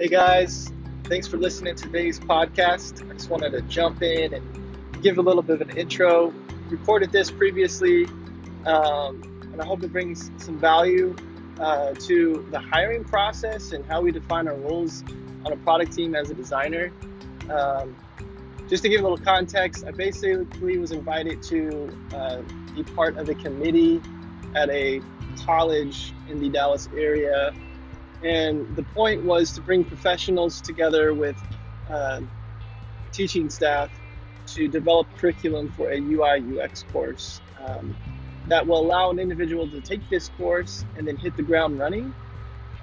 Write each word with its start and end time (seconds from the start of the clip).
Hey 0.00 0.08
guys, 0.08 0.72
thanks 1.04 1.28
for 1.28 1.36
listening 1.36 1.74
to 1.74 1.82
today's 1.82 2.18
podcast. 2.18 3.06
I 3.10 3.12
just 3.12 3.28
wanted 3.28 3.50
to 3.50 3.60
jump 3.60 4.02
in 4.02 4.32
and 4.32 5.02
give 5.02 5.18
a 5.18 5.20
little 5.20 5.42
bit 5.42 5.60
of 5.60 5.68
an 5.68 5.76
intro. 5.76 6.32
Recorded 6.70 7.12
this 7.12 7.30
previously, 7.30 8.06
um, 8.64 9.20
and 9.52 9.60
I 9.60 9.66
hope 9.66 9.82
it 9.82 9.92
brings 9.92 10.30
some 10.42 10.58
value 10.58 11.14
uh, 11.58 11.92
to 11.92 12.48
the 12.50 12.58
hiring 12.58 13.04
process 13.04 13.72
and 13.72 13.84
how 13.84 14.00
we 14.00 14.10
define 14.10 14.48
our 14.48 14.54
roles 14.54 15.04
on 15.44 15.52
a 15.52 15.56
product 15.56 15.92
team 15.92 16.14
as 16.14 16.30
a 16.30 16.34
designer. 16.34 16.90
Um, 17.50 17.94
just 18.70 18.82
to 18.84 18.88
give 18.88 19.00
a 19.00 19.02
little 19.02 19.22
context, 19.22 19.84
I 19.86 19.90
basically 19.90 20.78
was 20.78 20.92
invited 20.92 21.42
to 21.42 21.94
uh, 22.14 22.40
be 22.74 22.84
part 22.84 23.18
of 23.18 23.28
a 23.28 23.34
committee 23.34 24.00
at 24.54 24.70
a 24.70 25.02
college 25.44 26.14
in 26.26 26.40
the 26.40 26.48
Dallas 26.48 26.88
area. 26.96 27.52
And 28.22 28.76
the 28.76 28.82
point 28.82 29.22
was 29.22 29.52
to 29.52 29.62
bring 29.62 29.84
professionals 29.84 30.60
together 30.60 31.14
with 31.14 31.42
uh, 31.88 32.20
teaching 33.12 33.48
staff 33.48 33.90
to 34.46 34.68
develop 34.68 35.06
curriculum 35.16 35.70
for 35.72 35.90
a 35.90 35.98
UI 35.98 36.58
UX 36.58 36.84
course 36.92 37.40
um, 37.64 37.96
that 38.48 38.66
will 38.66 38.80
allow 38.80 39.10
an 39.10 39.18
individual 39.18 39.66
to 39.68 39.80
take 39.80 40.08
this 40.10 40.28
course 40.36 40.84
and 40.96 41.06
then 41.06 41.16
hit 41.16 41.36
the 41.36 41.42
ground 41.42 41.78
running 41.78 42.12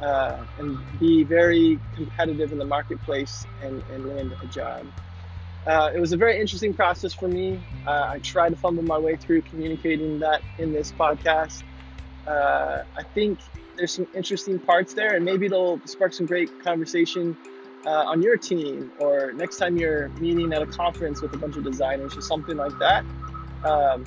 uh, 0.02 0.38
and 0.58 0.78
be 1.00 1.24
very 1.24 1.80
competitive 1.96 2.52
in 2.52 2.58
the 2.58 2.66
marketplace 2.66 3.46
and, 3.62 3.84
and 3.92 4.06
land 4.06 4.34
a 4.42 4.48
job. 4.48 4.86
Uh, 5.66 5.90
it 5.94 6.00
was 6.00 6.14
a 6.14 6.18
very 6.18 6.40
interesting 6.40 6.74
process 6.74 7.14
for 7.14 7.28
me. 7.28 7.60
Uh, 7.86 8.08
I 8.12 8.20
tried 8.20 8.50
to 8.50 8.56
fumble 8.56 8.84
my 8.84 8.98
way 8.98 9.18
through 9.18 9.42
communicating 9.42 10.20
that 10.20 10.42
in 10.58 10.72
this 10.72 10.92
podcast. 10.94 11.64
Uh, 12.26 12.84
I 12.96 13.04
think 13.14 13.40
there's 13.78 13.94
some 13.94 14.08
interesting 14.14 14.60
parts 14.60 14.94
there, 14.94 15.16
and 15.16 15.24
maybe 15.24 15.46
it'll 15.46 15.80
spark 15.86 16.14
some 16.14 16.26
great 16.26 16.60
conversation 16.64 17.38
uh, 17.86 18.04
on 18.06 18.22
your 18.22 18.36
team 18.38 18.92
or 19.00 19.32
next 19.34 19.58
time 19.58 19.78
you're 19.78 20.10
meeting 20.20 20.52
at 20.52 20.62
a 20.62 20.66
conference 20.66 21.22
with 21.22 21.34
a 21.34 21.38
bunch 21.38 21.56
of 21.56 21.64
designers 21.64 22.18
or 22.18 22.22
something 22.22 22.58
like 22.58 22.78
that. 22.80 23.06
Um, 23.64 24.06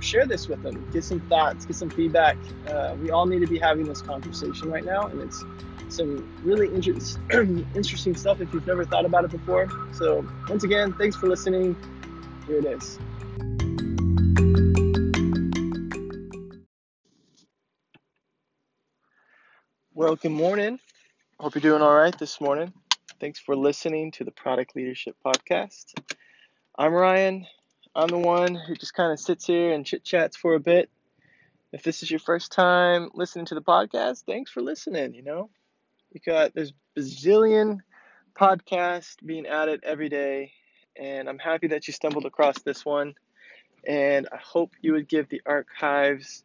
share 0.00 0.26
this 0.26 0.48
with 0.48 0.62
them, 0.62 0.88
get 0.92 1.04
some 1.04 1.20
thoughts, 1.20 1.66
get 1.66 1.76
some 1.76 1.90
feedback. 1.90 2.36
Uh, 2.66 2.96
we 3.00 3.10
all 3.10 3.26
need 3.26 3.40
to 3.40 3.46
be 3.46 3.58
having 3.58 3.84
this 3.84 4.02
conversation 4.02 4.70
right 4.70 4.84
now, 4.84 5.06
and 5.06 5.20
it's 5.20 5.44
some 5.88 6.28
really 6.42 6.72
inter- 6.74 6.94
interesting 7.74 8.14
stuff 8.14 8.40
if 8.40 8.52
you've 8.52 8.66
never 8.66 8.84
thought 8.84 9.04
about 9.04 9.24
it 9.24 9.30
before. 9.30 9.68
So, 9.92 10.26
once 10.48 10.64
again, 10.64 10.92
thanks 10.94 11.16
for 11.16 11.28
listening. 11.28 11.76
Here 12.46 12.58
it 12.58 12.64
is. 12.64 12.98
Well, 19.98 20.14
good 20.14 20.30
morning. 20.30 20.78
Hope 21.40 21.56
you're 21.56 21.60
doing 21.60 21.82
all 21.82 21.92
right 21.92 22.16
this 22.16 22.40
morning. 22.40 22.72
Thanks 23.18 23.40
for 23.40 23.56
listening 23.56 24.12
to 24.12 24.22
the 24.22 24.30
Product 24.30 24.76
Leadership 24.76 25.16
Podcast. 25.26 25.92
I'm 26.78 26.92
Ryan. 26.92 27.44
I'm 27.96 28.06
the 28.06 28.16
one 28.16 28.54
who 28.54 28.76
just 28.76 28.94
kind 28.94 29.12
of 29.12 29.18
sits 29.18 29.44
here 29.44 29.72
and 29.72 29.84
chit 29.84 30.04
chats 30.04 30.36
for 30.36 30.54
a 30.54 30.60
bit. 30.60 30.88
If 31.72 31.82
this 31.82 32.04
is 32.04 32.12
your 32.12 32.20
first 32.20 32.52
time 32.52 33.10
listening 33.12 33.46
to 33.46 33.56
the 33.56 33.60
podcast, 33.60 34.22
thanks 34.24 34.52
for 34.52 34.60
listening. 34.60 35.14
You 35.14 35.24
know, 35.24 35.50
you 36.12 36.20
got 36.24 36.54
there's 36.54 36.72
bazillion 36.96 37.78
podcasts 38.40 39.16
being 39.26 39.48
added 39.48 39.80
every 39.82 40.08
day, 40.08 40.52
and 40.94 41.28
I'm 41.28 41.40
happy 41.40 41.66
that 41.66 41.88
you 41.88 41.92
stumbled 41.92 42.24
across 42.24 42.62
this 42.62 42.84
one. 42.84 43.16
And 43.84 44.28
I 44.30 44.36
hope 44.36 44.74
you 44.80 44.92
would 44.92 45.08
give 45.08 45.28
the 45.28 45.42
archives 45.44 46.44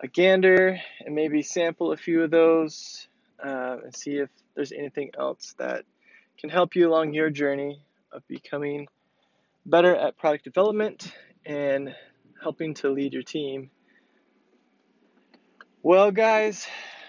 a 0.00 0.08
gander 0.08 0.78
and 1.04 1.14
maybe 1.14 1.42
sample 1.42 1.92
a 1.92 1.96
few 1.96 2.22
of 2.22 2.30
those 2.30 3.08
uh, 3.44 3.76
and 3.84 3.94
see 3.94 4.16
if 4.16 4.30
there's 4.54 4.72
anything 4.72 5.10
else 5.18 5.54
that 5.58 5.84
can 6.38 6.50
help 6.50 6.76
you 6.76 6.88
along 6.88 7.14
your 7.14 7.30
journey 7.30 7.80
of 8.12 8.26
becoming 8.28 8.88
better 9.64 9.94
at 9.94 10.16
product 10.16 10.44
development 10.44 11.12
and 11.44 11.94
helping 12.42 12.74
to 12.74 12.90
lead 12.90 13.12
your 13.12 13.22
team. 13.22 13.70
Well, 15.82 16.10
guys, 16.10 16.66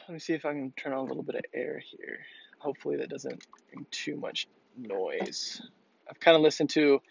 let 0.07 0.13
me 0.13 0.19
see 0.19 0.33
if 0.33 0.45
I 0.45 0.53
can 0.53 0.71
turn 0.71 0.93
on 0.93 0.99
a 0.99 1.03
little 1.03 1.23
bit 1.23 1.35
of 1.35 1.41
air 1.53 1.81
here. 1.83 2.19
Hopefully, 2.59 2.97
that 2.97 3.09
doesn't 3.09 3.45
bring 3.71 3.85
too 3.91 4.15
much 4.15 4.47
noise. 4.77 5.61
I've 6.09 6.19
kind 6.19 6.35
of 6.35 6.41
listened 6.41 6.69
to 6.71 7.01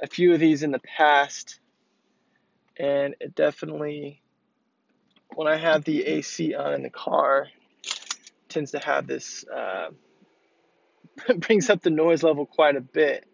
a 0.00 0.06
few 0.06 0.34
of 0.34 0.40
these 0.40 0.62
in 0.62 0.70
the 0.70 0.80
past, 0.80 1.60
and 2.76 3.14
it 3.20 3.34
definitely, 3.34 4.20
when 5.34 5.48
I 5.48 5.56
have 5.56 5.84
the 5.84 6.04
AC 6.04 6.54
on 6.54 6.74
in 6.74 6.82
the 6.82 6.90
car, 6.90 7.48
tends 8.48 8.72
to 8.72 8.78
have 8.78 9.06
this, 9.06 9.44
uh, 9.48 9.90
brings 11.36 11.70
up 11.70 11.82
the 11.82 11.90
noise 11.90 12.22
level 12.22 12.46
quite 12.46 12.76
a 12.76 12.80
bit, 12.80 13.26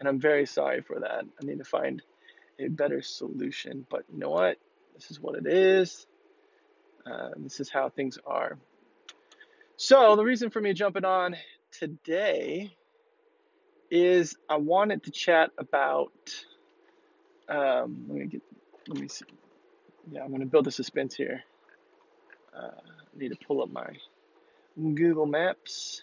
and 0.00 0.08
I'm 0.08 0.20
very 0.20 0.46
sorry 0.46 0.82
for 0.82 1.00
that. 1.00 1.24
I 1.24 1.44
need 1.44 1.58
to 1.58 1.64
find 1.64 2.02
a 2.58 2.68
better 2.68 3.02
solution, 3.02 3.86
but 3.88 4.04
you 4.12 4.18
know 4.18 4.30
what? 4.30 4.58
This 4.94 5.10
is 5.10 5.20
what 5.20 5.36
it 5.36 5.46
is. 5.46 6.06
Uh, 7.04 7.30
this 7.36 7.60
is 7.60 7.70
how 7.70 7.88
things 7.88 8.18
are. 8.26 8.58
So, 9.76 10.16
the 10.16 10.24
reason 10.24 10.50
for 10.50 10.60
me 10.60 10.72
jumping 10.72 11.04
on 11.04 11.36
today 11.70 12.74
is 13.90 14.36
I 14.48 14.56
wanted 14.56 15.04
to 15.04 15.10
chat 15.10 15.50
about. 15.58 16.12
Um, 17.48 18.06
let 18.08 18.18
me 18.18 18.26
get. 18.26 18.42
Let 18.88 18.98
me 18.98 19.08
see. 19.08 19.26
Yeah, 20.08 20.22
I'm 20.22 20.30
to 20.40 20.46
build 20.46 20.68
a 20.68 20.70
suspense 20.70 21.14
here. 21.16 21.42
Uh, 22.56 22.70
need 23.14 23.30
to 23.30 23.46
pull 23.46 23.62
up 23.62 23.70
my 23.72 23.88
Google 24.76 25.26
Maps 25.26 26.00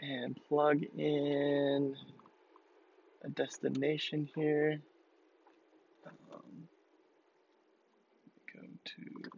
and 0.00 0.38
plug 0.48 0.82
in 0.96 1.94
a 3.22 3.28
destination 3.28 4.28
here. 4.34 4.80
Um, 6.32 6.68
go 8.52 8.60
to, 8.84 9.30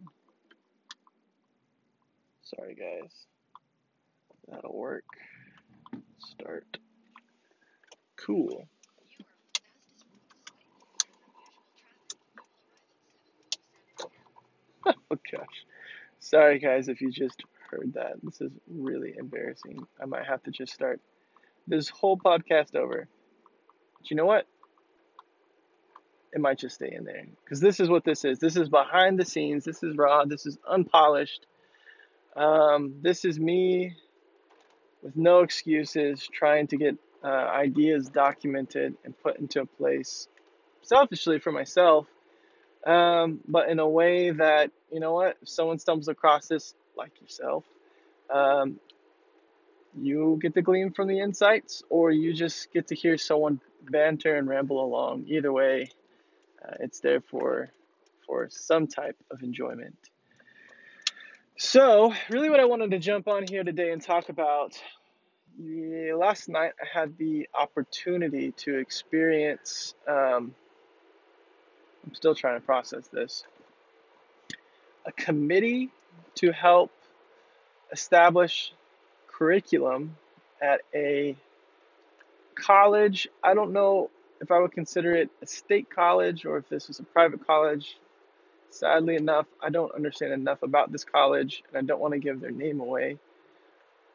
sorry 2.43 2.75
guys, 2.75 3.11
that'll 4.49 4.73
work. 4.75 5.05
Start. 6.17 6.77
Cool. 8.15 8.67
oh 14.85 14.93
gosh. 15.31 15.65
Sorry 16.33 16.57
guys 16.57 16.87
if 16.87 16.99
you 16.99 17.11
just 17.11 17.43
heard 17.69 17.93
that. 17.93 18.13
This 18.23 18.41
is 18.41 18.51
really 18.67 19.13
embarrassing. 19.19 19.85
I 20.01 20.05
might 20.05 20.25
have 20.25 20.41
to 20.45 20.49
just 20.49 20.73
start 20.73 20.99
this 21.67 21.89
whole 21.89 22.17
podcast 22.17 22.75
over. 22.75 23.07
But 23.99 24.09
you 24.09 24.17
know 24.17 24.25
what? 24.25 24.47
It 26.33 26.41
might 26.41 26.57
just 26.57 26.73
stay 26.73 26.91
in 26.91 27.03
there. 27.03 27.27
Because 27.43 27.59
this 27.59 27.79
is 27.79 27.87
what 27.87 28.03
this 28.03 28.25
is. 28.25 28.39
This 28.39 28.55
is 28.55 28.67
behind 28.67 29.19
the 29.19 29.25
scenes. 29.25 29.63
This 29.63 29.83
is 29.83 29.95
raw. 29.95 30.25
This 30.25 30.47
is 30.47 30.57
unpolished. 30.67 31.45
Um, 32.35 32.95
this 33.03 33.25
is 33.25 33.39
me 33.39 33.93
with 35.03 35.15
no 35.15 35.41
excuses 35.41 36.27
trying 36.27 36.65
to 36.69 36.77
get 36.77 36.95
uh, 37.23 37.27
ideas 37.27 38.09
documented 38.09 38.95
and 39.05 39.13
put 39.21 39.37
into 39.37 39.61
a 39.61 39.67
place 39.67 40.27
selfishly 40.81 41.37
for 41.37 41.51
myself. 41.51 42.07
Um, 42.87 43.39
but 43.47 43.69
in 43.69 43.77
a 43.77 43.87
way 43.87 44.31
that, 44.31 44.71
you 44.93 44.99
know 44.99 45.13
what, 45.13 45.37
if 45.41 45.49
someone 45.49 45.79
stumbles 45.79 46.07
across 46.07 46.47
this, 46.47 46.75
like 46.95 47.19
yourself, 47.19 47.65
um, 48.29 48.79
you 49.99 50.39
get 50.41 50.53
to 50.53 50.61
glean 50.61 50.91
from 50.91 51.07
the 51.07 51.19
insights, 51.19 51.83
or 51.89 52.11
you 52.11 52.33
just 52.33 52.71
get 52.71 52.87
to 52.87 52.95
hear 52.95 53.17
someone 53.17 53.59
banter 53.89 54.37
and 54.37 54.47
ramble 54.47 54.83
along. 54.83 55.25
Either 55.27 55.51
way, 55.51 55.89
uh, 56.63 56.75
it's 56.79 56.99
there 56.99 57.21
for 57.21 57.71
for 58.25 58.47
some 58.49 58.87
type 58.87 59.17
of 59.31 59.41
enjoyment. 59.41 59.97
So, 61.57 62.13
really, 62.29 62.49
what 62.49 62.59
I 62.59 62.65
wanted 62.65 62.91
to 62.91 62.99
jump 62.99 63.27
on 63.27 63.45
here 63.47 63.63
today 63.63 63.91
and 63.91 64.01
talk 64.01 64.29
about. 64.29 64.73
Last 65.59 66.49
night, 66.49 66.71
I 66.81 66.99
had 66.99 67.15
the 67.19 67.47
opportunity 67.53 68.53
to 68.57 68.77
experience. 68.77 69.93
Um, 70.07 70.55
I'm 72.05 72.15
still 72.15 72.33
trying 72.33 72.59
to 72.59 72.65
process 72.65 73.07
this. 73.07 73.43
A 75.05 75.11
committee 75.11 75.89
to 76.35 76.51
help 76.51 76.91
establish 77.91 78.73
curriculum 79.27 80.15
at 80.61 80.81
a 80.93 81.35
college. 82.55 83.27
I 83.43 83.53
don't 83.53 83.73
know 83.73 84.09
if 84.41 84.51
I 84.51 84.59
would 84.59 84.71
consider 84.71 85.13
it 85.13 85.29
a 85.41 85.45
state 85.45 85.89
college 85.89 86.45
or 86.45 86.57
if 86.57 86.69
this 86.69 86.87
was 86.87 86.99
a 86.99 87.03
private 87.03 87.45
college. 87.45 87.97
Sadly 88.69 89.15
enough, 89.15 89.45
I 89.61 89.69
don't 89.69 89.93
understand 89.93 90.33
enough 90.33 90.63
about 90.63 90.91
this 90.91 91.03
college 91.03 91.63
and 91.67 91.77
I 91.77 91.81
don't 91.81 91.99
want 91.99 92.13
to 92.13 92.19
give 92.19 92.39
their 92.39 92.51
name 92.51 92.79
away. 92.79 93.17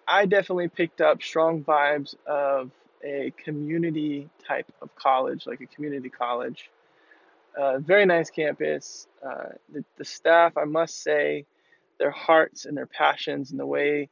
I 0.06 0.26
definitely 0.26 0.68
picked 0.68 1.00
up 1.00 1.22
strong 1.22 1.62
vibes 1.62 2.14
of 2.26 2.70
a 3.04 3.32
community 3.44 4.28
type 4.46 4.66
of 4.82 4.94
college, 4.96 5.46
like 5.46 5.60
a 5.60 5.66
community 5.66 6.08
college. 6.08 6.70
Uh, 7.58 7.80
very 7.80 8.06
nice 8.06 8.30
campus. 8.30 9.08
Uh, 9.20 9.48
the, 9.72 9.84
the 9.96 10.04
staff, 10.04 10.56
I 10.56 10.64
must 10.64 11.02
say, 11.02 11.44
their 11.98 12.12
hearts 12.12 12.66
and 12.66 12.76
their 12.76 12.86
passions 12.86 13.50
and 13.50 13.58
the 13.58 13.66
way 13.66 14.10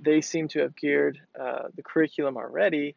they 0.00 0.22
seem 0.22 0.48
to 0.48 0.60
have 0.60 0.74
geared 0.74 1.20
uh, 1.38 1.64
the 1.76 1.82
curriculum 1.82 2.38
already. 2.38 2.96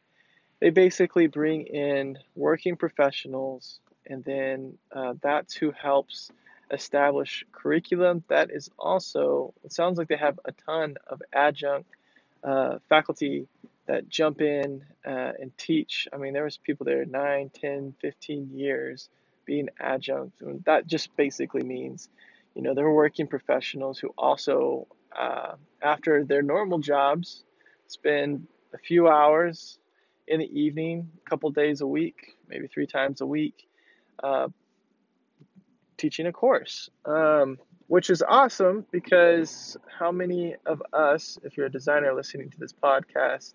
They 0.61 0.69
basically 0.69 1.27
bring 1.27 1.67
in 1.67 2.17
working 2.33 2.77
professionals, 2.77 3.81
and 4.07 4.23
then 4.23 4.77
uh, 4.93 5.15
that's 5.21 5.53
who 5.53 5.71
helps 5.71 6.31
establish 6.71 7.45
curriculum. 7.51 8.23
That 8.29 8.51
is 8.51 8.69
also, 8.79 9.53
it 9.65 9.73
sounds 9.73 9.97
like 9.97 10.07
they 10.07 10.15
have 10.15 10.39
a 10.45 10.53
ton 10.53 10.95
of 11.07 11.21
adjunct 11.33 11.89
uh, 12.41 12.77
faculty 12.87 13.47
that 13.87 14.07
jump 14.07 14.39
in 14.39 14.85
and 15.03 15.51
teach. 15.57 16.07
I 16.13 16.15
mean, 16.15 16.31
there 16.31 16.45
was 16.45 16.55
people 16.55 16.85
there 16.85 17.03
9, 17.03 17.51
10, 17.53 17.95
15 17.99 18.49
years 18.53 19.09
being 19.45 19.69
adjunct. 19.79 20.41
And 20.41 20.63
that 20.65 20.87
just 20.87 21.15
basically 21.15 21.63
means, 21.63 22.09
you 22.55 22.61
know, 22.61 22.73
they're 22.73 22.89
working 22.89 23.27
professionals 23.27 23.99
who 23.99 24.09
also, 24.17 24.87
uh, 25.17 25.53
after 25.81 26.23
their 26.23 26.41
normal 26.41 26.79
jobs, 26.79 27.43
spend 27.87 28.47
a 28.73 28.77
few 28.77 29.07
hours 29.07 29.77
in 30.27 30.39
the 30.39 30.59
evening, 30.59 31.09
a 31.25 31.29
couple 31.29 31.49
days 31.51 31.81
a 31.81 31.87
week, 31.87 32.35
maybe 32.47 32.67
three 32.67 32.87
times 32.87 33.21
a 33.21 33.25
week, 33.25 33.67
uh, 34.23 34.47
teaching 35.97 36.27
a 36.27 36.31
course. 36.31 36.89
Um, 37.05 37.59
which 37.87 38.09
is 38.09 38.23
awesome 38.27 38.85
because 38.91 39.77
how 39.99 40.11
many 40.11 40.55
of 40.65 40.81
us, 40.93 41.37
if 41.43 41.57
you're 41.57 41.67
a 41.67 41.71
designer 41.71 42.13
listening 42.13 42.49
to 42.49 42.59
this 42.59 42.73
podcast, 42.73 43.53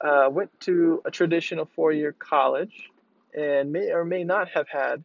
uh, 0.00 0.28
went 0.30 0.48
to 0.60 1.02
a 1.04 1.10
traditional 1.10 1.64
four 1.74 1.92
year 1.92 2.12
college 2.12 2.90
and 3.38 3.72
may 3.72 3.92
or 3.92 4.04
may 4.04 4.24
not 4.24 4.48
have 4.48 4.68
had 4.68 5.04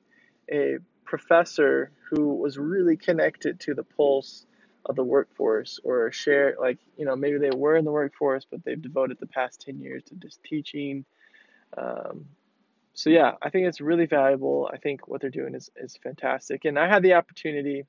a 0.51 0.77
professor 1.06 1.91
who 2.09 2.33
was 2.33 2.57
really 2.57 2.97
connected 2.97 3.59
to 3.59 3.74
the 3.74 3.83
pulse 3.83 4.45
of 4.85 4.95
the 4.95 5.03
workforce 5.03 5.80
or 5.83 6.12
share 6.12 6.56
like 6.59 6.77
you 6.97 7.06
know 7.06 7.15
maybe 7.15 7.38
they 7.38 7.51
were 7.51 7.75
in 7.75 7.85
the 7.85 7.91
workforce 7.91 8.45
but 8.50 8.63
they've 8.65 8.81
devoted 8.81 9.18
the 9.19 9.27
past 9.27 9.62
10 9.62 9.80
years 9.80 10.03
to 10.03 10.15
just 10.15 10.44
teaching. 10.44 11.06
Um, 11.77 12.25
so 12.94 13.09
yeah 13.09 13.33
i 13.41 13.50
think 13.50 13.68
it's 13.68 13.81
really 13.81 14.06
valuable. 14.06 14.69
I 14.71 14.77
think 14.77 15.07
what 15.07 15.21
they're 15.21 15.29
doing 15.29 15.56
is, 15.56 15.69
is 15.75 15.97
fantastic. 16.03 16.65
And 16.65 16.77
i 16.77 16.88
had 16.88 17.03
the 17.03 17.13
opportunity 17.13 17.86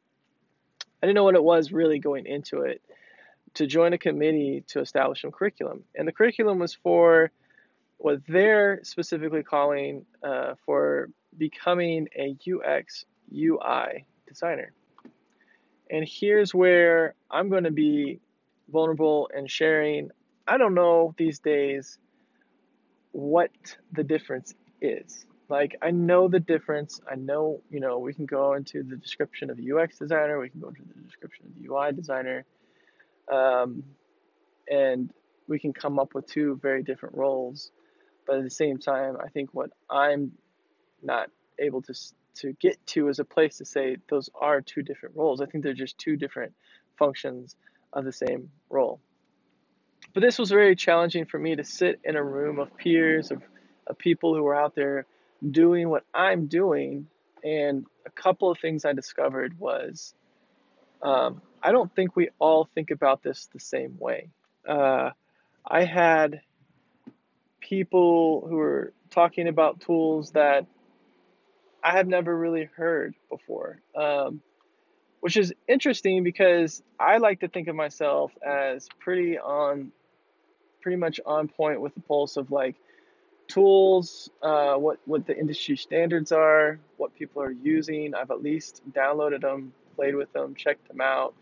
i 1.02 1.06
didn't 1.06 1.16
know 1.16 1.24
what 1.24 1.34
it 1.34 1.44
was 1.44 1.72
really 1.72 1.98
going 1.98 2.26
into 2.26 2.62
it 2.62 2.82
to 3.54 3.66
join 3.66 3.92
a 3.92 3.98
committee 3.98 4.64
to 4.68 4.80
establish 4.80 5.22
some 5.22 5.30
curriculum. 5.30 5.84
And 5.94 6.06
the 6.08 6.12
curriculum 6.12 6.58
was 6.58 6.74
for 6.74 7.30
what 7.98 8.20
they're 8.28 8.80
specifically 8.82 9.42
calling 9.42 10.04
uh, 10.22 10.54
for 10.64 11.10
becoming 11.36 12.08
a 12.16 12.36
UX 12.50 13.04
UI 13.32 14.04
designer. 14.26 14.72
And 15.90 16.06
here's 16.08 16.54
where 16.54 17.14
I'm 17.30 17.48
going 17.48 17.64
to 17.64 17.70
be 17.70 18.20
vulnerable 18.68 19.30
and 19.34 19.50
sharing. 19.50 20.10
I 20.46 20.58
don't 20.58 20.74
know 20.74 21.14
these 21.16 21.38
days 21.38 21.98
what 23.12 23.50
the 23.92 24.02
difference 24.02 24.54
is. 24.80 25.26
Like, 25.48 25.76
I 25.82 25.90
know 25.90 26.28
the 26.28 26.40
difference. 26.40 27.00
I 27.10 27.16
know, 27.16 27.60
you 27.70 27.80
know, 27.80 27.98
we 27.98 28.14
can 28.14 28.26
go 28.26 28.54
into 28.54 28.82
the 28.82 28.96
description 28.96 29.50
of 29.50 29.58
UX 29.58 29.98
designer, 29.98 30.40
we 30.40 30.48
can 30.48 30.60
go 30.60 30.68
into 30.68 30.82
the 30.82 31.02
description 31.02 31.46
of 31.46 31.70
UI 31.70 31.92
designer, 31.92 32.44
um, 33.30 33.84
and 34.68 35.12
we 35.46 35.58
can 35.58 35.72
come 35.72 35.98
up 35.98 36.14
with 36.14 36.26
two 36.26 36.58
very 36.62 36.82
different 36.82 37.14
roles. 37.16 37.70
But 38.26 38.36
at 38.36 38.44
the 38.44 38.50
same 38.50 38.78
time, 38.78 39.16
I 39.22 39.28
think 39.28 39.50
what 39.52 39.70
I'm 39.90 40.32
not 41.02 41.30
able 41.58 41.82
to 41.82 41.94
to 42.36 42.52
get 42.54 42.84
to 42.86 43.08
is 43.08 43.20
a 43.20 43.24
place 43.24 43.58
to 43.58 43.64
say 43.64 43.96
those 44.10 44.28
are 44.34 44.60
two 44.60 44.82
different 44.82 45.16
roles. 45.16 45.40
I 45.40 45.46
think 45.46 45.62
they're 45.62 45.72
just 45.72 45.98
two 45.98 46.16
different 46.16 46.52
functions 46.98 47.54
of 47.92 48.04
the 48.04 48.12
same 48.12 48.50
role. 48.68 49.00
But 50.12 50.20
this 50.20 50.38
was 50.38 50.50
very 50.50 50.76
challenging 50.76 51.26
for 51.26 51.38
me 51.38 51.56
to 51.56 51.64
sit 51.64 52.00
in 52.04 52.16
a 52.16 52.22
room 52.22 52.58
of 52.58 52.76
peers 52.76 53.30
of, 53.30 53.42
of 53.86 53.98
people 53.98 54.34
who 54.34 54.42
were 54.42 54.54
out 54.54 54.74
there 54.74 55.06
doing 55.48 55.88
what 55.88 56.04
I'm 56.12 56.46
doing. 56.46 57.06
And 57.42 57.86
a 58.06 58.10
couple 58.10 58.50
of 58.50 58.58
things 58.58 58.84
I 58.84 58.92
discovered 58.92 59.58
was 59.58 60.14
um, 61.02 61.42
I 61.62 61.72
don't 61.72 61.94
think 61.94 62.16
we 62.16 62.30
all 62.38 62.68
think 62.74 62.90
about 62.90 63.22
this 63.22 63.48
the 63.52 63.60
same 63.60 63.96
way. 63.98 64.30
Uh, 64.66 65.10
I 65.66 65.84
had 65.84 66.40
people 67.64 68.46
who 68.48 68.58
are 68.58 68.92
talking 69.10 69.48
about 69.48 69.80
tools 69.80 70.32
that 70.32 70.66
I 71.82 71.92
have 71.92 72.06
never 72.06 72.36
really 72.36 72.68
heard 72.76 73.14
before, 73.30 73.80
um, 73.96 74.42
which 75.20 75.36
is 75.36 75.52
interesting 75.66 76.24
because 76.24 76.82
I 77.00 77.18
like 77.18 77.40
to 77.40 77.48
think 77.48 77.68
of 77.68 77.74
myself 77.74 78.32
as 78.46 78.88
pretty 79.00 79.38
on, 79.38 79.92
pretty 80.82 80.96
much 80.96 81.20
on 81.24 81.48
point 81.48 81.80
with 81.80 81.94
the 81.94 82.00
pulse 82.00 82.36
of 82.36 82.50
like 82.50 82.76
tools, 83.48 84.30
uh, 84.42 84.74
what 84.74 84.98
what 85.06 85.26
the 85.26 85.36
industry 85.36 85.76
standards 85.76 86.32
are, 86.32 86.78
what 86.98 87.14
people 87.14 87.42
are 87.42 87.50
using. 87.50 88.14
I've 88.14 88.30
at 88.30 88.42
least 88.42 88.82
downloaded 88.92 89.40
them, 89.40 89.72
played 89.96 90.14
with 90.14 90.32
them, 90.32 90.54
checked 90.54 90.88
them 90.88 91.00
out. 91.00 91.34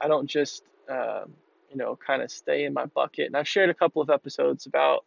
I 0.00 0.08
don't 0.08 0.26
just 0.26 0.64
um, 0.90 1.32
you 1.70 1.76
know 1.76 1.96
kind 1.96 2.22
of 2.22 2.30
stay 2.30 2.64
in 2.64 2.74
my 2.74 2.86
bucket. 2.86 3.26
And 3.26 3.36
I've 3.36 3.48
shared 3.48 3.70
a 3.70 3.74
couple 3.74 4.02
of 4.02 4.10
episodes 4.10 4.66
about 4.66 5.04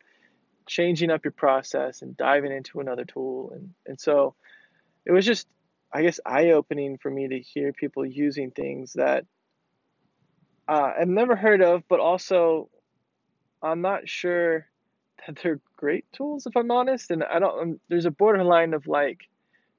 changing 0.66 1.12
up 1.12 1.24
your 1.24 1.32
process 1.32 2.02
and 2.02 2.18
diving 2.18 2.52
into 2.52 2.80
another 2.80 3.06
tool. 3.06 3.52
And, 3.54 3.74
and 3.86 4.00
so 4.00 4.36
it 5.06 5.12
was 5.12 5.26
just, 5.26 5.48
I 5.94 6.02
guess, 6.02 6.20
eye 6.26 6.52
opening 6.52 6.98
for 6.98 7.10
me 7.10 7.28
to 7.28 7.40
hear 7.40 7.74
people 7.74 8.06
using 8.06 8.52
things 8.52 8.94
that 8.94 9.26
uh, 10.68 10.94
I've 11.00 11.08
never 11.08 11.36
heard 11.36 11.62
of, 11.62 11.84
but 11.88 12.00
also 12.00 12.70
I'm 13.62 13.82
not 13.82 14.10
sure 14.10 14.68
that 15.28 15.40
they're 15.42 15.60
great 15.78 16.06
tools, 16.12 16.46
if 16.46 16.56
I'm 16.56 16.72
honest. 16.72 17.12
And 17.12 17.24
I 17.24 17.40
don't, 17.40 17.62
um, 17.62 17.80
there's 17.90 18.06
a 18.06 18.12
borderline 18.12 18.74
of 18.74 18.88
like 18.88 19.28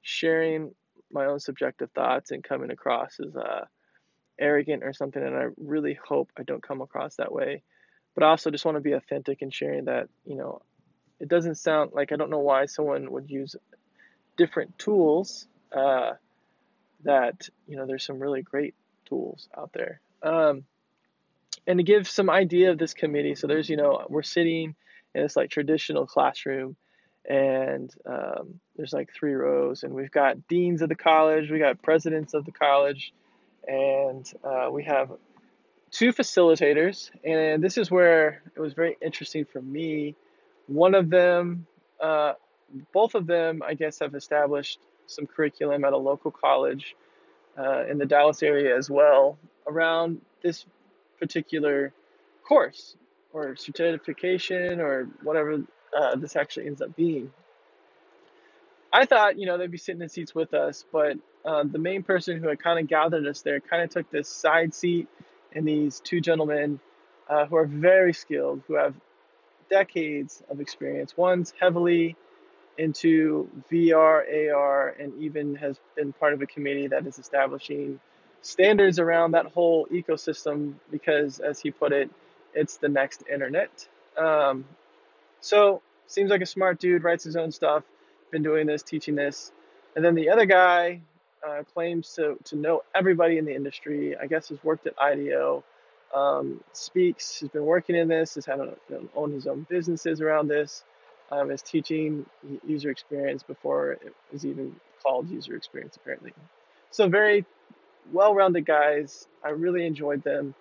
sharing 0.02 0.74
my 1.12 1.26
own 1.26 1.40
subjective 1.40 1.90
thoughts 1.92 2.30
and 2.30 2.42
coming 2.42 2.70
across 2.70 3.18
as 3.20 3.36
uh, 3.36 3.64
arrogant 4.38 4.84
or 4.84 4.92
something. 4.92 5.22
And 5.22 5.36
I 5.36 5.46
really 5.56 5.94
hope 5.94 6.30
I 6.38 6.42
don't 6.42 6.62
come 6.62 6.80
across 6.80 7.16
that 7.16 7.32
way. 7.32 7.62
But 8.14 8.24
I 8.24 8.28
also 8.28 8.50
just 8.50 8.64
want 8.64 8.76
to 8.76 8.80
be 8.80 8.92
authentic 8.92 9.42
in 9.42 9.50
sharing 9.50 9.84
that, 9.84 10.08
you 10.24 10.36
know, 10.36 10.62
it 11.20 11.28
doesn't 11.28 11.56
sound 11.56 11.92
like 11.94 12.12
I 12.12 12.16
don't 12.16 12.30
know 12.30 12.38
why 12.38 12.66
someone 12.66 13.10
would 13.12 13.30
use 13.30 13.56
different 14.36 14.78
tools. 14.78 15.46
Uh, 15.72 16.12
that 17.04 17.48
you 17.66 17.76
know, 17.76 17.86
there's 17.86 18.04
some 18.04 18.18
really 18.18 18.42
great 18.42 18.74
tools 19.06 19.48
out 19.56 19.72
there. 19.72 20.00
Um, 20.22 20.64
and 21.66 21.78
to 21.78 21.82
give 21.82 22.08
some 22.08 22.30
idea 22.30 22.70
of 22.70 22.78
this 22.78 22.94
committee, 22.94 23.34
so 23.34 23.46
there's 23.46 23.68
you 23.68 23.76
know 23.76 24.06
we're 24.08 24.22
sitting 24.22 24.74
in 25.14 25.22
this 25.22 25.36
like 25.36 25.50
traditional 25.50 26.06
classroom, 26.06 26.76
and 27.28 27.92
um, 28.04 28.60
there's 28.76 28.92
like 28.92 29.12
three 29.12 29.34
rows, 29.34 29.82
and 29.82 29.94
we've 29.94 30.10
got 30.10 30.46
deans 30.48 30.82
of 30.82 30.88
the 30.88 30.94
college, 30.94 31.50
we 31.50 31.58
got 31.58 31.82
presidents 31.82 32.34
of 32.34 32.44
the 32.44 32.52
college, 32.52 33.12
and 33.66 34.30
uh, 34.44 34.68
we 34.70 34.84
have 34.84 35.10
two 35.90 36.12
facilitators. 36.12 37.10
And 37.24 37.62
this 37.62 37.78
is 37.78 37.90
where 37.90 38.42
it 38.54 38.60
was 38.60 38.74
very 38.74 38.96
interesting 39.00 39.44
for 39.44 39.62
me 39.62 40.14
one 40.66 40.94
of 40.94 41.10
them, 41.10 41.66
uh, 42.00 42.34
both 42.92 43.14
of 43.14 43.26
them, 43.26 43.62
I 43.62 43.74
guess, 43.74 44.00
have 44.00 44.14
established 44.14 44.80
some 45.06 45.26
curriculum 45.26 45.84
at 45.84 45.92
a 45.92 45.96
local 45.96 46.30
college 46.30 46.96
uh, 47.58 47.84
in 47.86 47.98
the 47.98 48.06
Dallas 48.06 48.42
area 48.42 48.76
as 48.76 48.90
well 48.90 49.38
around 49.66 50.20
this 50.42 50.66
particular 51.18 51.92
course 52.46 52.96
or 53.32 53.56
certification 53.56 54.80
or 54.80 55.08
whatever 55.22 55.62
uh, 55.96 56.16
this 56.16 56.36
actually 56.36 56.66
ends 56.66 56.82
up 56.82 56.94
being. 56.96 57.32
I 58.92 59.04
thought, 59.04 59.38
you 59.38 59.46
know, 59.46 59.58
they'd 59.58 59.70
be 59.70 59.78
sitting 59.78 60.00
in 60.00 60.08
seats 60.08 60.34
with 60.34 60.54
us, 60.54 60.84
but 60.92 61.18
uh, 61.44 61.64
the 61.64 61.78
main 61.78 62.02
person 62.02 62.38
who 62.38 62.48
had 62.48 62.62
kind 62.62 62.78
of 62.78 62.88
gathered 62.88 63.26
us 63.26 63.42
there 63.42 63.60
kind 63.60 63.82
of 63.82 63.90
took 63.90 64.10
this 64.10 64.28
side 64.28 64.74
seat, 64.74 65.08
and 65.52 65.66
these 65.66 66.00
two 66.00 66.20
gentlemen 66.20 66.80
uh, 67.28 67.46
who 67.46 67.56
are 67.56 67.66
very 67.66 68.12
skilled, 68.12 68.62
who 68.66 68.74
have 68.74 68.94
decades 69.68 70.42
of 70.48 70.60
experience. 70.60 71.16
One's 71.16 71.52
heavily 71.58 72.16
into 72.78 73.48
VR, 73.70 74.52
AR, 74.54 74.88
and 74.98 75.12
even 75.22 75.54
has 75.56 75.78
been 75.96 76.12
part 76.12 76.32
of 76.32 76.42
a 76.42 76.46
committee 76.46 76.86
that 76.88 77.06
is 77.06 77.18
establishing 77.18 77.98
standards 78.42 78.98
around 78.98 79.32
that 79.32 79.46
whole 79.46 79.86
ecosystem 79.86 80.74
because, 80.90 81.40
as 81.40 81.58
he 81.58 81.70
put 81.70 81.92
it, 81.92 82.10
it's 82.54 82.76
the 82.76 82.88
next 82.88 83.24
internet. 83.32 83.86
Um, 84.16 84.64
so, 85.40 85.82
seems 86.06 86.30
like 86.30 86.42
a 86.42 86.46
smart 86.46 86.78
dude, 86.78 87.02
writes 87.02 87.24
his 87.24 87.36
own 87.36 87.50
stuff, 87.50 87.84
been 88.30 88.42
doing 88.42 88.66
this, 88.66 88.82
teaching 88.82 89.14
this. 89.14 89.52
And 89.94 90.04
then 90.04 90.14
the 90.14 90.28
other 90.28 90.44
guy 90.44 91.00
uh, 91.46 91.62
claims 91.74 92.14
to, 92.14 92.36
to 92.44 92.56
know 92.56 92.82
everybody 92.94 93.38
in 93.38 93.44
the 93.44 93.54
industry, 93.54 94.16
I 94.16 94.26
guess 94.26 94.48
has 94.48 94.62
worked 94.62 94.86
at 94.86 94.94
IDEO, 95.00 95.64
um, 96.14 96.62
speaks, 96.72 97.40
has 97.40 97.48
been 97.48 97.64
working 97.64 97.96
in 97.96 98.08
this, 98.08 98.34
has 98.34 98.46
had 98.46 98.60
a, 98.60 98.76
you 98.88 98.96
know, 98.96 99.08
owned 99.14 99.34
his 99.34 99.46
own 99.46 99.66
businesses 99.68 100.20
around 100.20 100.48
this, 100.48 100.84
um, 101.30 101.50
is 101.50 101.62
teaching 101.62 102.26
user 102.66 102.90
experience 102.90 103.42
before 103.42 103.92
it 103.92 104.14
was 104.32 104.46
even 104.46 104.76
called 105.02 105.28
user 105.28 105.56
experience, 105.56 105.96
apparently. 105.96 106.32
So, 106.90 107.08
very 107.08 107.44
well 108.12 108.34
rounded 108.34 108.66
guys. 108.66 109.26
I 109.44 109.50
really 109.50 109.86
enjoyed 109.86 110.22
them. 110.22 110.54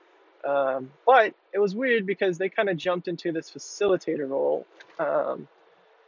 Um, 0.44 0.92
but 1.06 1.34
it 1.54 1.60
was 1.60 1.74
weird 1.74 2.06
because 2.06 2.38
they 2.38 2.50
kind 2.50 2.70
of 2.70 2.78
jumped 2.78 3.08
into 3.08 3.32
this 3.32 3.50
facilitator 3.50 4.30
role. 4.30 4.66
Um, 5.00 5.48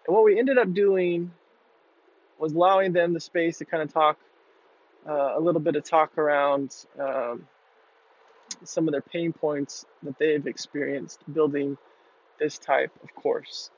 and 0.06 0.16
what 0.16 0.24
we 0.24 0.38
ended 0.38 0.58
up 0.58 0.74
doing 0.74 1.32
was 2.38 2.54
allowing 2.54 2.94
them 2.94 3.14
the 3.14 3.20
space 3.20 3.58
to 3.58 3.66
kind 3.66 3.82
of 3.82 3.92
talk 3.92 4.18
uh, 5.08 5.34
a 5.36 5.40
little 5.40 5.62
bit 5.62 5.76
of 5.76 5.84
talk 5.84 6.18
around 6.18 6.76
um, 7.00 7.48
some 8.64 8.88
of 8.88 8.92
their 8.92 9.02
pain 9.02 9.34
points 9.34 9.86
that 10.04 10.18
they've 10.18 10.46
experienced 10.48 11.22
building 11.32 11.78
this 12.40 12.58
type 12.58 12.92
of 13.04 13.14
course. 13.16 13.70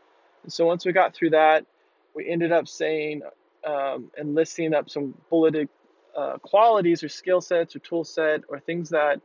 And 0.44 0.52
so 0.52 0.66
once 0.66 0.86
we 0.86 0.92
got 0.92 1.14
through 1.14 1.32
that, 1.32 1.66
we 2.14 2.30
ended 2.30 2.52
up 2.52 2.68
saying 2.68 3.22
um, 3.66 4.12
and 4.18 4.36
listing 4.36 4.74
up 4.74 4.90
some 4.90 5.16
bulleted 5.30 5.70
uh, 6.16 6.38
qualities 6.38 7.04
or 7.04 7.10
skill 7.10 7.42
sets 7.42 7.76
or 7.76 7.80
tool 7.80 8.04
set 8.04 8.42
or 8.50 8.60
things 8.60 8.90
that 8.90 9.22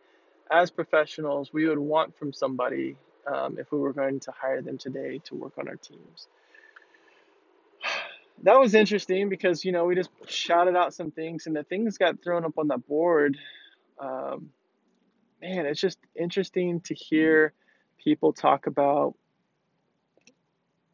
as 0.50 0.70
professionals 0.70 1.52
we 1.52 1.66
would 1.66 1.78
want 1.78 2.16
from 2.16 2.32
somebody 2.32 2.96
um, 3.26 3.56
if 3.58 3.72
we 3.72 3.78
were 3.78 3.92
going 3.92 4.20
to 4.20 4.30
hire 4.30 4.60
them 4.60 4.76
today 4.78 5.20
to 5.24 5.34
work 5.34 5.54
on 5.58 5.68
our 5.68 5.76
teams. 5.76 6.28
That 8.42 8.58
was 8.58 8.74
interesting 8.74 9.28
because 9.28 9.64
you 9.64 9.70
know 9.70 9.84
we 9.84 9.94
just 9.94 10.10
shouted 10.26 10.74
out 10.74 10.92
some 10.92 11.12
things 11.12 11.46
and 11.46 11.54
the 11.54 11.62
things 11.62 11.98
got 11.98 12.20
thrown 12.20 12.44
up 12.44 12.58
on 12.58 12.66
the 12.66 12.78
board. 12.78 13.38
Um, 13.98 14.50
man, 15.44 15.66
it's 15.66 15.80
just 15.80 15.98
interesting 16.14 16.80
to 16.80 16.94
hear 16.94 17.52
people 18.02 18.32
talk 18.32 18.66
about 18.66 19.14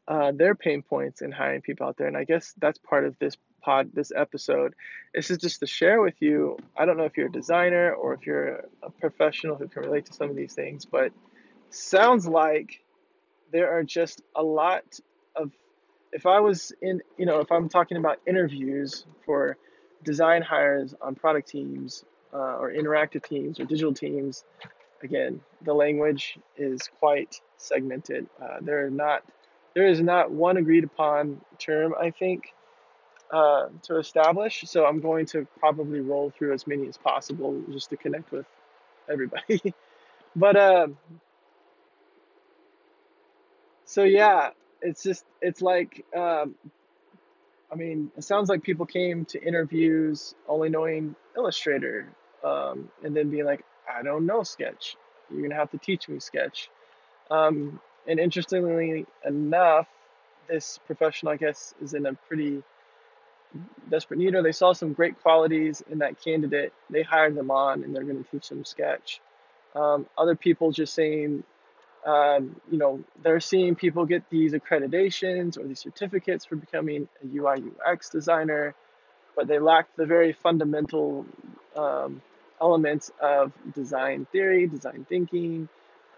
uh, 0.09 0.33
their 0.33 0.57
pain 0.57 0.83
points 0.83 1.23
in 1.23 1.30
hiring 1.30 1.61
people 1.61 1.87
out 1.87 1.97
there. 1.97 2.09
And 2.09 2.16
I 2.16 2.25
guess 2.25 2.52
that's 2.59 2.78
part 2.78 3.04
of 3.04 3.16
this 3.21 3.37
pod, 3.62 3.90
this 3.95 4.11
episode. 4.14 4.75
This 5.14 5.30
is 5.30 5.38
just 5.38 5.61
to 5.61 5.66
share 5.66 6.00
with 6.00 6.21
you. 6.21 6.59
I 6.76 6.85
don't 6.85 6.97
know 6.97 7.04
if 7.04 7.16
you're 7.16 7.28
a 7.28 7.33
designer 7.33 7.92
or 7.92 8.14
if 8.14 8.26
you're 8.26 8.64
a 8.83 8.90
professional 8.90 9.54
who 9.54 9.69
can 9.69 9.83
relate 9.83 10.07
to 10.07 10.12
some 10.12 10.30
of 10.30 10.37
these 10.37 10.54
things, 10.54 10.85
but 10.85 11.12
sounds 11.71 12.26
like 12.26 12.83
there 13.52 13.71
are 13.73 13.85
just 13.85 14.23
a 14.35 14.42
lot 14.42 14.99
of. 15.37 15.52
If 16.12 16.26
I 16.26 16.40
was 16.40 16.73
in, 16.83 17.02
you 17.16 17.25
know, 17.25 17.38
if 17.38 17.52
I'm 17.52 17.69
talking 17.69 17.97
about 17.97 18.19
interviews 18.26 19.04
for 19.25 19.57
design 20.02 20.42
hires 20.42 20.92
on 21.00 21.14
product 21.14 21.49
teams 21.49 22.04
uh, 22.33 22.57
or 22.59 22.73
interactive 22.73 23.25
teams 23.25 23.59
or 23.61 23.65
digital 23.65 23.95
teams, 23.95 24.45
again, 25.03 25.41
the 25.63 25.75
language 25.75 26.39
is 26.57 26.89
quite 26.99 27.41
segmented. 27.57 28.27
Uh, 28.41 28.59
there 28.61 28.85
are 28.85 28.91
not 28.91 29.23
there 29.75 29.87
is 29.87 30.01
not 30.01 30.31
one 30.31 30.57
agreed 30.57 30.85
upon 30.85 31.41
term, 31.59 31.95
I 31.99 32.11
think, 32.11 32.53
uh, 33.31 33.69
to 33.83 33.99
establish. 33.99 34.65
So 34.67 34.85
I'm 34.85 35.01
going 35.01 35.27
to 35.27 35.47
probably 35.59 36.01
roll 36.01 36.33
through 36.37 36.53
as 36.55 36.67
many 36.67 36.89
as 36.89 36.97
possible 36.97 37.63
just 37.71 37.91
to 37.91 37.97
connect 37.97 38.33
with 38.33 38.47
everybody. 39.09 39.75
but 40.37 40.57
uh, 40.57 40.89
so 43.85 44.03
yeah, 44.03 44.51
it's 44.83 45.03
just 45.03 45.25
it's 45.41 45.63
like 45.63 46.05
um, 46.17 46.55
I 47.71 47.77
mean, 47.77 48.11
it 48.17 48.25
sounds 48.25 48.49
like 48.49 48.63
people 48.63 48.87
came 48.87 49.25
to 49.27 49.43
interviews 49.43 50.35
only 50.49 50.69
knowing 50.69 51.15
Illustrator, 51.37 52.09
um, 52.45 52.89
and 53.05 53.17
then 53.17 53.31
being 53.31 53.45
like, 53.45 53.65
I 53.89 54.03
don't 54.03 54.27
know 54.27 54.43
Sketch. 54.43 54.97
You're 55.31 55.43
gonna 55.43 55.55
have 55.55 55.71
to 55.71 55.79
teach 55.79 56.09
me 56.09 56.21
Sketch. 56.21 56.71
Um, 57.31 57.81
and 58.07 58.19
interestingly 58.19 59.07
enough, 59.25 59.89
this 60.49 60.79
professional, 60.87 61.33
I 61.33 61.37
guess, 61.37 61.75
is 61.81 61.95
in 61.95 62.07
a 62.07 62.15
pretty 62.15 62.63
desperate 63.89 64.19
need, 64.19 64.35
or 64.35 64.43
they 64.43 64.53
saw 64.53 64.73
some 64.73 64.93
great 64.93 65.21
qualities 65.23 65.83
in 65.91 65.99
that 65.99 66.21
candidate. 66.23 66.73
They 66.89 67.03
hired 67.03 67.35
them 67.35 67.51
on, 67.51 67.85
and 67.85 67.95
they're 67.95 68.05
to 68.05 68.25
teach 68.31 68.49
them 68.49 68.65
Sketch. 68.65 69.21
Um, 69.75 70.07
other 70.19 70.35
people 70.35 70.73
just 70.73 70.95
saying, 70.95 71.45
um, 72.07 72.61
you 72.71 72.79
know, 72.79 73.01
they're 73.23 73.41
seeing 73.41 73.75
people 73.75 74.07
get 74.07 74.29
these 74.31 74.53
accreditations 74.53 75.59
or 75.59 75.67
these 75.67 75.81
certificates 75.81 76.45
for 76.45 76.57
becoming 76.57 77.09
a 77.23 77.37
UI 77.37 77.63
UX 77.87 78.09
designer, 78.09 78.75
but 79.37 79.47
they 79.47 79.59
lack 79.59 79.95
the 79.97 80.07
very 80.07 80.33
fundamental 80.33 81.27
um, 81.77 82.23
elements 82.61 83.11
of 83.21 83.52
design 83.75 84.26
theory, 84.33 84.67
design 84.67 85.07
thinking, 85.09 85.69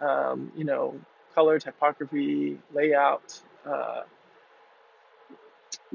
um, 0.01 0.53
you 0.57 0.65
know, 0.65 0.95
color, 1.35 1.59
typography, 1.59 2.59
layout, 2.73 3.41
uh, 3.67 4.03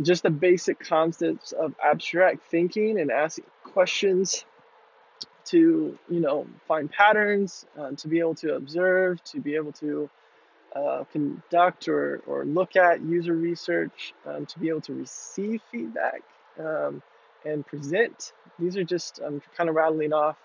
just 0.01 0.23
the 0.23 0.29
basic 0.29 0.79
concepts 0.79 1.51
of 1.51 1.75
abstract 1.83 2.43
thinking 2.49 2.99
and 2.99 3.11
asking 3.11 3.45
questions 3.63 4.45
to 5.45 5.97
you 6.09 6.19
know 6.19 6.45
find 6.67 6.91
patterns 6.91 7.65
uh, 7.79 7.91
to 7.91 8.07
be 8.07 8.19
able 8.19 8.35
to 8.35 8.55
observe 8.55 9.23
to 9.23 9.39
be 9.39 9.55
able 9.55 9.71
to 9.71 10.09
uh, 10.75 11.03
conduct 11.11 11.87
or, 11.87 12.21
or 12.27 12.45
look 12.45 12.75
at 12.75 13.01
user 13.01 13.33
research 13.33 14.13
um, 14.25 14.45
to 14.45 14.59
be 14.59 14.69
able 14.69 14.81
to 14.81 14.93
receive 14.93 15.61
feedback 15.71 16.21
um, 16.59 17.01
and 17.47 17.65
present 17.65 18.33
these 18.59 18.77
are 18.77 18.83
just 18.83 19.19
i'm 19.25 19.41
kind 19.55 19.69
of 19.69 19.75
rattling 19.75 20.13
off 20.13 20.37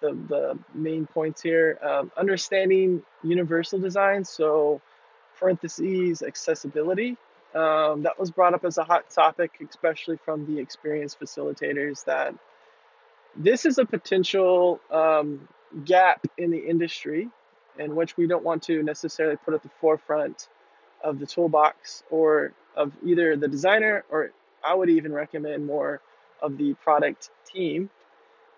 the, 0.00 0.16
the 0.28 0.58
main 0.74 1.06
points 1.06 1.42
here. 1.42 1.78
Um, 1.82 2.10
understanding 2.16 3.02
universal 3.22 3.78
design, 3.78 4.24
so 4.24 4.80
parentheses, 5.38 6.22
accessibility. 6.22 7.16
Um, 7.54 8.02
that 8.02 8.18
was 8.18 8.30
brought 8.30 8.54
up 8.54 8.64
as 8.64 8.78
a 8.78 8.84
hot 8.84 9.10
topic, 9.10 9.52
especially 9.68 10.18
from 10.24 10.46
the 10.46 10.60
experienced 10.60 11.18
facilitators, 11.18 12.04
that 12.04 12.34
this 13.36 13.64
is 13.64 13.78
a 13.78 13.84
potential 13.84 14.80
um, 14.90 15.48
gap 15.84 16.24
in 16.38 16.50
the 16.50 16.58
industry 16.58 17.28
in 17.78 17.96
which 17.96 18.16
we 18.16 18.26
don't 18.26 18.44
want 18.44 18.62
to 18.64 18.82
necessarily 18.82 19.36
put 19.36 19.54
at 19.54 19.62
the 19.62 19.70
forefront 19.80 20.48
of 21.02 21.18
the 21.18 21.26
toolbox 21.26 22.02
or 22.10 22.52
of 22.76 22.92
either 23.04 23.36
the 23.36 23.48
designer 23.48 24.04
or 24.10 24.30
I 24.62 24.74
would 24.74 24.90
even 24.90 25.12
recommend 25.12 25.66
more 25.66 26.00
of 26.42 26.56
the 26.58 26.74
product 26.74 27.30
team. 27.46 27.90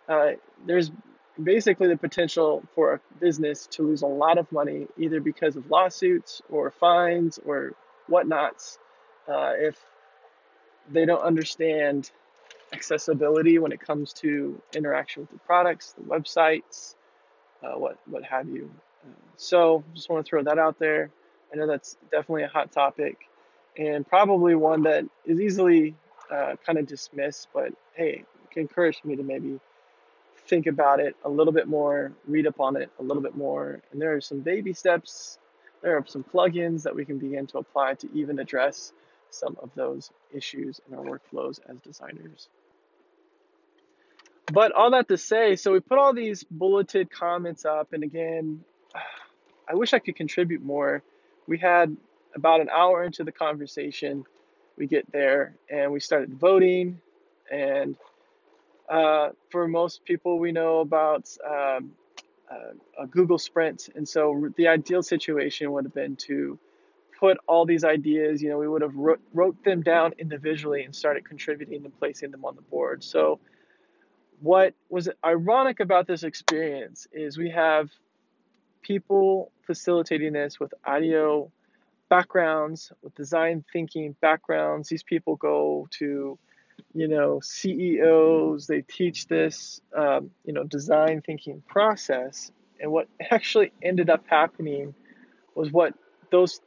Uh, 0.08 0.32
there's 0.66 0.90
basically 1.42 1.88
the 1.88 1.96
potential 1.96 2.62
for 2.74 2.94
a 2.94 3.00
business 3.18 3.66
to 3.66 3.82
lose 3.82 4.02
a 4.02 4.06
lot 4.06 4.38
of 4.38 4.50
money 4.52 4.86
either 4.98 5.20
because 5.20 5.56
of 5.56 5.70
lawsuits 5.70 6.42
or 6.50 6.70
fines 6.70 7.38
or 7.44 7.72
whatnots 8.08 8.78
uh, 9.28 9.52
if 9.56 9.78
they 10.90 11.04
don't 11.04 11.22
understand 11.22 12.10
accessibility 12.72 13.58
when 13.58 13.72
it 13.72 13.80
comes 13.80 14.12
to 14.12 14.60
interaction 14.74 15.22
with 15.22 15.30
the 15.30 15.38
products, 15.38 15.92
the 15.92 16.02
websites, 16.02 16.94
uh, 17.62 17.78
what 17.78 17.98
what 18.06 18.24
have 18.24 18.48
you. 18.48 18.70
So 19.36 19.84
just 19.94 20.08
want 20.10 20.24
to 20.24 20.28
throw 20.28 20.42
that 20.44 20.58
out 20.58 20.78
there. 20.78 21.10
I 21.52 21.56
know 21.56 21.66
that's 21.66 21.96
definitely 22.10 22.44
a 22.44 22.48
hot 22.48 22.72
topic 22.72 23.28
and 23.76 24.06
probably 24.06 24.54
one 24.54 24.82
that 24.82 25.04
is 25.24 25.40
easily 25.40 25.94
uh, 26.30 26.56
kind 26.64 26.78
of 26.78 26.86
dismissed, 26.86 27.48
but 27.52 27.72
hey, 27.94 28.24
it 28.50 28.58
encourage 28.58 29.02
me 29.04 29.16
to 29.16 29.22
maybe 29.22 29.58
think 30.46 30.66
about 30.66 31.00
it 31.00 31.16
a 31.24 31.28
little 31.28 31.52
bit 31.52 31.68
more, 31.68 32.12
read 32.26 32.46
up 32.46 32.60
on 32.60 32.76
it 32.76 32.90
a 32.98 33.02
little 33.02 33.22
bit 33.22 33.36
more. 33.36 33.80
And 33.92 34.00
there 34.00 34.14
are 34.14 34.20
some 34.20 34.40
baby 34.40 34.72
steps, 34.72 35.38
there 35.82 35.96
are 35.96 36.04
some 36.06 36.24
plugins 36.24 36.82
that 36.82 36.94
we 36.94 37.04
can 37.04 37.18
begin 37.18 37.46
to 37.48 37.58
apply 37.58 37.94
to 37.94 38.08
even 38.14 38.38
address 38.38 38.92
some 39.30 39.56
of 39.62 39.70
those 39.74 40.10
issues 40.32 40.80
in 40.88 40.94
our 40.96 41.04
workflows 41.04 41.58
as 41.68 41.78
designers. 41.78 42.48
But 44.52 44.72
all 44.72 44.90
that 44.90 45.08
to 45.08 45.16
say, 45.16 45.56
so 45.56 45.72
we 45.72 45.80
put 45.80 45.98
all 45.98 46.12
these 46.12 46.44
bulleted 46.44 47.10
comments 47.10 47.64
up, 47.64 47.92
and 47.92 48.02
again, 48.02 48.64
I 49.68 49.74
wish 49.74 49.94
I 49.94 49.98
could 50.00 50.16
contribute 50.16 50.62
more. 50.62 51.02
We 51.46 51.58
had 51.58 51.96
about 52.34 52.60
an 52.60 52.68
hour 52.68 53.04
into 53.04 53.24
the 53.24 53.32
conversation, 53.32 54.24
we 54.76 54.86
get 54.86 55.10
there 55.12 55.56
and 55.70 55.92
we 55.92 56.00
started 56.00 56.34
voting, 56.34 57.00
and 57.50 57.96
uh, 58.88 59.30
for 59.50 59.68
most 59.68 60.04
people, 60.04 60.38
we 60.38 60.52
know 60.52 60.80
about 60.80 61.28
um, 61.48 61.92
uh, 62.50 63.02
a 63.02 63.06
Google 63.06 63.38
Sprint, 63.38 63.88
and 63.94 64.06
so 64.08 64.50
the 64.56 64.68
ideal 64.68 65.02
situation 65.02 65.72
would 65.72 65.84
have 65.84 65.94
been 65.94 66.16
to 66.16 66.58
put 67.18 67.38
all 67.46 67.64
these 67.64 67.84
ideas. 67.84 68.42
You 68.42 68.50
know, 68.50 68.58
we 68.58 68.68
would 68.68 68.82
have 68.82 68.96
wrote, 68.96 69.20
wrote 69.32 69.62
them 69.64 69.82
down 69.82 70.12
individually 70.18 70.82
and 70.82 70.94
started 70.94 71.24
contributing 71.24 71.84
and 71.84 71.98
placing 71.98 72.32
them 72.32 72.44
on 72.44 72.56
the 72.56 72.62
board. 72.62 73.04
So, 73.04 73.38
what 74.40 74.74
was 74.88 75.08
ironic 75.24 75.80
about 75.80 76.06
this 76.06 76.24
experience 76.24 77.06
is 77.12 77.38
we 77.38 77.50
have 77.50 77.90
people 78.82 79.52
facilitating 79.66 80.32
this 80.32 80.58
with 80.58 80.74
audio 80.84 81.50
backgrounds, 82.12 82.92
with 83.02 83.14
design 83.14 83.64
thinking 83.72 84.14
backgrounds. 84.20 84.90
These 84.90 85.02
people 85.02 85.36
go 85.36 85.88
to 85.92 86.38
you 86.94 87.08
know, 87.08 87.40
CEOs, 87.40 88.66
they 88.66 88.82
teach 88.82 89.26
this, 89.28 89.80
um, 89.96 90.30
you 90.44 90.52
know, 90.52 90.64
design 90.64 91.22
thinking 91.24 91.62
process. 91.66 92.52
And 92.78 92.92
what 92.92 93.08
actually 93.30 93.72
ended 93.82 94.10
up 94.10 94.24
happening 94.26 94.94
was 95.54 95.72
what 95.72 95.94
those 96.30 96.60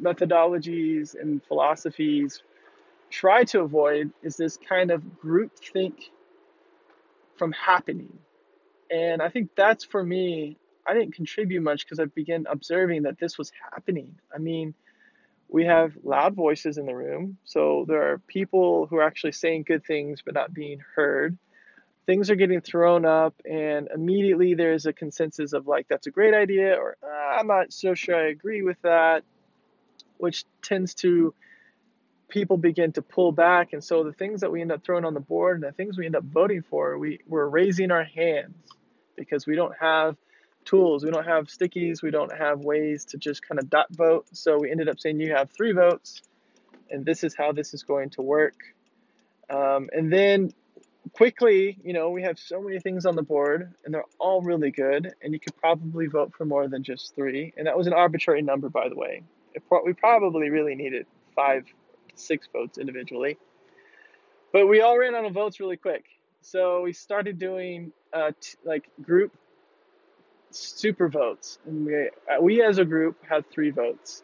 methodologies 0.00 1.14
and 1.20 1.42
philosophies 1.44 2.42
try 3.10 3.44
to 3.44 3.60
avoid 3.60 4.10
is 4.22 4.36
this 4.36 4.56
kind 4.56 4.90
of 4.90 5.18
group 5.18 5.52
think 5.72 6.10
from 7.36 7.52
happening. 7.52 8.18
And 8.90 9.20
I 9.20 9.28
think 9.28 9.50
that's 9.54 9.84
for 9.84 10.02
me 10.02 10.56
I 10.86 10.94
didn't 10.94 11.14
contribute 11.14 11.62
much 11.62 11.84
because 11.84 12.00
I 12.00 12.04
began 12.04 12.46
observing 12.48 13.02
that 13.02 13.18
this 13.18 13.36
was 13.36 13.52
happening. 13.72 14.16
I 14.34 14.38
mean, 14.38 14.74
we 15.48 15.64
have 15.64 15.92
loud 16.02 16.34
voices 16.34 16.78
in 16.78 16.86
the 16.86 16.94
room, 16.94 17.38
so 17.44 17.84
there 17.88 18.12
are 18.12 18.18
people 18.18 18.86
who 18.86 18.96
are 18.96 19.02
actually 19.02 19.32
saying 19.32 19.64
good 19.66 19.84
things 19.84 20.22
but 20.24 20.34
not 20.34 20.52
being 20.52 20.80
heard. 20.94 21.38
Things 22.04 22.30
are 22.30 22.36
getting 22.36 22.60
thrown 22.60 23.04
up, 23.04 23.34
and 23.44 23.88
immediately 23.92 24.54
there's 24.54 24.86
a 24.86 24.92
consensus 24.92 25.52
of 25.52 25.66
like, 25.66 25.88
that's 25.88 26.06
a 26.06 26.10
great 26.10 26.34
idea, 26.34 26.74
or 26.74 26.96
ah, 27.02 27.38
I'm 27.38 27.48
not 27.48 27.72
so 27.72 27.94
sure 27.94 28.16
I 28.16 28.28
agree 28.28 28.62
with 28.62 28.80
that, 28.82 29.24
which 30.18 30.44
tends 30.62 30.94
to 30.96 31.34
people 32.28 32.56
begin 32.56 32.92
to 32.92 33.02
pull 33.02 33.32
back. 33.32 33.72
And 33.72 33.82
so 33.82 34.04
the 34.04 34.12
things 34.12 34.40
that 34.40 34.50
we 34.50 34.60
end 34.60 34.72
up 34.72 34.84
throwing 34.84 35.04
on 35.04 35.14
the 35.14 35.20
board 35.20 35.56
and 35.56 35.64
the 35.64 35.72
things 35.72 35.96
we 35.96 36.06
end 36.06 36.16
up 36.16 36.24
voting 36.24 36.62
for, 36.62 36.98
we, 36.98 37.20
we're 37.26 37.46
raising 37.46 37.90
our 37.90 38.04
hands 38.04 38.56
because 39.16 39.46
we 39.46 39.54
don't 39.54 39.74
have 39.80 40.16
tools. 40.66 41.04
We 41.04 41.10
don't 41.10 41.26
have 41.26 41.46
stickies. 41.46 42.02
We 42.02 42.10
don't 42.10 42.36
have 42.36 42.60
ways 42.60 43.04
to 43.06 43.16
just 43.16 43.46
kind 43.46 43.58
of 43.58 43.70
dot 43.70 43.86
vote. 43.90 44.26
So 44.32 44.58
we 44.58 44.70
ended 44.70 44.88
up 44.88 45.00
saying 45.00 45.20
you 45.20 45.32
have 45.32 45.50
three 45.50 45.72
votes, 45.72 46.20
and 46.90 47.04
this 47.04 47.24
is 47.24 47.34
how 47.34 47.52
this 47.52 47.72
is 47.72 47.82
going 47.82 48.10
to 48.10 48.22
work. 48.22 48.54
Um, 49.48 49.88
and 49.92 50.12
then 50.12 50.52
quickly, 51.12 51.78
you 51.82 51.92
know, 51.92 52.10
we 52.10 52.22
have 52.22 52.38
so 52.38 52.60
many 52.60 52.80
things 52.80 53.06
on 53.06 53.16
the 53.16 53.22
board, 53.22 53.72
and 53.84 53.94
they're 53.94 54.04
all 54.18 54.42
really 54.42 54.70
good, 54.70 55.14
and 55.22 55.32
you 55.32 55.40
could 55.40 55.56
probably 55.56 56.06
vote 56.06 56.32
for 56.36 56.44
more 56.44 56.68
than 56.68 56.82
just 56.82 57.14
three. 57.14 57.52
And 57.56 57.66
that 57.66 57.76
was 57.76 57.86
an 57.86 57.92
arbitrary 57.92 58.42
number, 58.42 58.68
by 58.68 58.88
the 58.88 58.96
way. 58.96 59.22
Pro- 59.68 59.84
we 59.84 59.94
probably 59.94 60.50
really 60.50 60.74
needed 60.74 61.06
five 61.34 61.64
six 62.14 62.48
votes 62.52 62.78
individually. 62.78 63.38
But 64.52 64.66
we 64.66 64.80
all 64.80 64.98
ran 64.98 65.14
out 65.14 65.24
of 65.24 65.32
votes 65.32 65.60
really 65.60 65.76
quick. 65.76 66.04
So 66.40 66.82
we 66.82 66.92
started 66.92 67.38
doing 67.38 67.92
uh, 68.12 68.32
t- 68.40 68.56
like 68.64 68.88
group 69.02 69.32
super 70.50 71.08
votes. 71.08 71.58
And 71.66 71.86
we, 71.86 72.08
uh, 72.30 72.40
we 72.40 72.62
as 72.62 72.78
a 72.78 72.84
group 72.84 73.16
had 73.28 73.48
three 73.50 73.70
votes. 73.70 74.22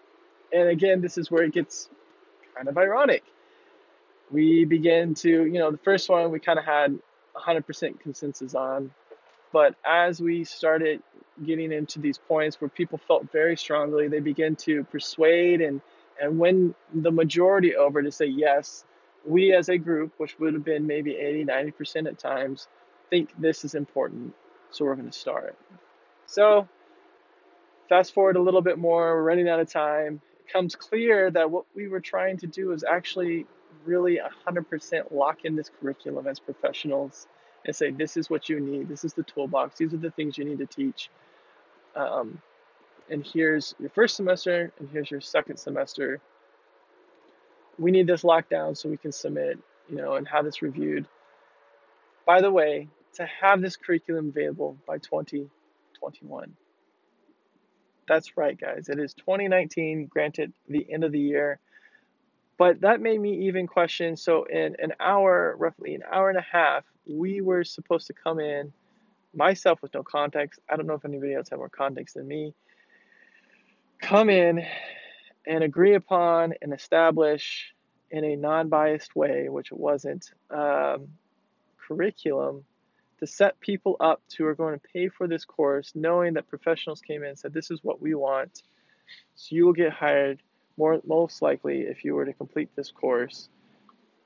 And 0.53 0.69
again, 0.69 1.01
this 1.01 1.19
is 1.19 1.31
where 1.31 1.43
it 1.43 1.53
gets 1.53 1.89
kind 2.55 2.69
of 2.69 2.77
ironic. 2.77 3.25
We 4.31 4.65
began 4.65 5.15
to, 5.17 5.29
you 5.29 5.59
know, 5.59 5.71
the 5.71 5.79
first 5.79 6.09
one 6.09 6.31
we 6.31 6.41
kind 6.41 6.59
of 6.59 6.65
had 6.65 6.99
100% 7.37 8.01
consensus 8.01 8.55
on. 8.55 8.91
But 9.53 9.75
as 9.85 10.21
we 10.21 10.45
started 10.45 11.03
getting 11.45 11.73
into 11.73 12.01
these 12.01 12.19
points 12.19 12.61
where 12.61 12.69
people 12.69 12.99
felt 12.99 13.31
very 13.33 13.57
strongly, 13.57 14.09
they 14.09 14.21
began 14.21 14.57
to 14.57 14.85
persuade 14.85 15.61
and 15.61 15.81
and 16.21 16.39
when 16.39 16.75
the 16.95 17.11
majority 17.11 17.75
over 17.75 18.03
to 18.03 18.13
say 18.13 18.27
yes, 18.27 18.85
we 19.27 19.55
as 19.55 19.69
a 19.69 19.79
group, 19.79 20.13
which 20.19 20.39
would 20.39 20.55
have 20.55 20.65
been 20.65 20.87
maybe 20.87 21.17
80, 21.17 21.47
90% 21.47 22.07
at 22.07 22.19
times, 22.19 22.69
think 23.11 23.31
this 23.39 23.65
is 23.65 23.75
important. 23.75 24.35
So 24.71 24.85
we're 24.85 24.95
going 24.95 25.11
to 25.11 25.19
start. 25.19 25.57
So 26.33 26.67
fast 27.91 28.15
forward 28.15 28.37
a 28.37 28.41
little 28.41 28.63
bit 28.63 28.79
more, 28.79 29.17
we're 29.17 29.23
running 29.23 29.51
out 29.51 29.61
of 29.61 29.71
time. 29.71 30.23
It 30.41 30.51
comes 30.51 30.75
clear 30.75 31.31
that 31.31 31.51
what 31.51 31.67
we 31.77 31.89
were 31.89 32.01
trying 32.01 32.39
to 32.39 32.47
do 32.47 32.73
is 32.73 32.85
actually 32.85 33.45
really 33.85 34.19
100% 34.49 35.13
lock 35.13 35.45
in 35.45 35.57
this 35.57 35.71
curriculum 35.79 36.27
as 36.27 36.41
professionals 36.41 37.27
and 37.67 37.77
say, 37.77 37.91
this 37.91 38.17
is 38.17 38.31
what 38.31 38.49
you 38.49 38.61
need. 38.61 38.89
This 38.89 39.05
is 39.05 39.13
the 39.13 39.25
toolbox. 39.25 39.77
These 39.77 39.93
are 39.93 39.99
the 39.99 40.11
things 40.11 40.39
you 40.39 40.47
need 40.47 40.57
to 40.61 40.67
teach. 40.67 41.11
Um, 41.95 42.41
and 43.11 43.27
here's 43.27 43.75
your 43.79 43.91
first 43.91 44.17
semester, 44.17 44.73
and 44.79 44.89
here's 44.91 45.11
your 45.11 45.21
second 45.21 45.59
semester. 45.59 46.19
We 47.79 47.91
need 47.91 48.07
this 48.07 48.25
locked 48.25 48.49
down 48.49 48.75
so 48.75 48.89
we 48.89 48.97
can 48.97 49.13
submit, 49.13 49.59
you 49.91 49.97
know, 49.97 50.15
and 50.15 50.27
have 50.29 50.47
this 50.47 50.63
reviewed. 50.63 51.07
By 52.25 52.41
the 52.41 52.51
way, 52.51 52.89
to 53.17 53.27
have 53.27 53.61
this 53.61 53.77
curriculum 53.77 54.29
available 54.29 54.79
by 54.87 54.97
2021. 56.11 56.55
That's 58.09 58.37
right, 58.37 58.59
guys. 58.59 58.89
It 58.89 58.99
is 58.99 59.15
2019, 59.15 60.07
granted, 60.07 60.53
the 60.69 60.87
end 60.93 61.05
of 61.05 61.13
the 61.13 61.21
year. 61.21 61.61
But 62.59 62.81
that 62.81 63.01
made 63.01 63.21
me 63.21 63.47
even 63.47 63.67
question. 63.67 64.17
So, 64.17 64.45
in 64.45 64.77
an 64.79 64.93
hour, 65.01 65.55
roughly 65.59 65.95
an 65.95 66.03
hour 66.11 66.29
and 66.29 66.39
a 66.39 66.43
half, 66.43 66.85
we 67.07 67.41
were 67.41 67.65
supposed 67.65 68.07
to 68.09 68.13
come 68.13 68.39
in, 68.41 68.73
myself 69.35 69.81
with 69.83 69.95
no 69.95 70.03
context. 70.03 70.61
I 70.69 70.77
don't 70.77 70.87
know 70.87 70.95
if 70.95 71.05
anybody 71.05 71.35
else 71.35 71.49
had 71.49 71.57
more 71.57 71.69
context 71.69 72.15
than 72.15 72.29
me 72.29 72.55
come 74.03 74.29
in 74.29 74.67
and 75.47 75.65
agree 75.65 75.95
upon 75.95 76.53
and 76.61 76.75
establish 76.75 77.73
in 78.11 78.25
a 78.25 78.37
non 78.37 78.69
biased 78.69 79.17
way, 79.17 79.49
which 79.49 79.73
it 79.73 79.79
wasn't, 79.79 80.31
um, 80.51 81.09
curriculum 81.79 82.65
to 83.23 83.27
set 83.29 83.61
people 83.61 83.97
up 84.01 84.21
to 84.29 84.45
are 84.47 84.55
going 84.55 84.75
to 84.75 84.89
pay 84.93 85.09
for 85.09 85.29
this 85.29 85.45
course, 85.45 85.93
knowing 85.95 86.35
that 86.35 86.49
professionals 86.49 87.01
came 87.01 87.23
in 87.23 87.29
and 87.29 87.39
said, 87.39 87.55
This 87.55 87.71
is 87.71 87.79
what 87.85 88.03
we 88.03 88.15
want. 88.15 88.65
So 89.37 89.55
you 89.55 89.65
will 89.65 89.73
get 89.73 89.93
hired 89.93 90.43
more 90.77 91.01
most 91.07 91.41
likely 91.41 91.83
if 91.83 92.05
you 92.05 92.15
were 92.17 92.25
to 92.25 92.33
complete 92.33 92.71
this 92.75 92.91
course. 92.91 93.49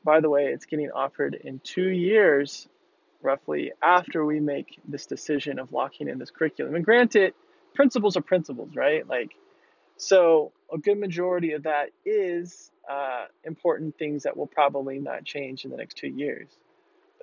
By 0.02 0.20
the 0.20 0.30
way, 0.30 0.46
it's 0.46 0.64
getting 0.64 0.90
offered 0.92 1.34
in 1.34 1.60
two 1.62 1.88
years, 1.88 2.68
roughly, 3.20 3.72
after 3.82 4.24
we 4.24 4.40
make 4.40 4.78
this 4.88 5.04
decision 5.04 5.58
of 5.58 5.72
locking 5.72 6.08
in 6.08 6.18
this 6.18 6.30
curriculum. 6.30 6.74
And 6.74 6.84
granted, 6.84 7.34
principles 7.74 8.16
are 8.16 8.22
principles, 8.22 8.74
right? 8.74 9.06
Like 9.06 9.32
so 9.98 10.52
a 10.72 10.78
good 10.78 10.98
majority 10.98 11.52
of 11.52 11.64
that 11.64 11.90
is 12.06 12.70
uh, 12.90 13.26
important 13.44 13.98
things 13.98 14.22
that 14.22 14.38
will 14.38 14.46
probably 14.46 15.00
not 15.00 15.24
change 15.24 15.66
in 15.66 15.70
the 15.70 15.76
next 15.76 15.98
two 15.98 16.08
years. 16.08 16.48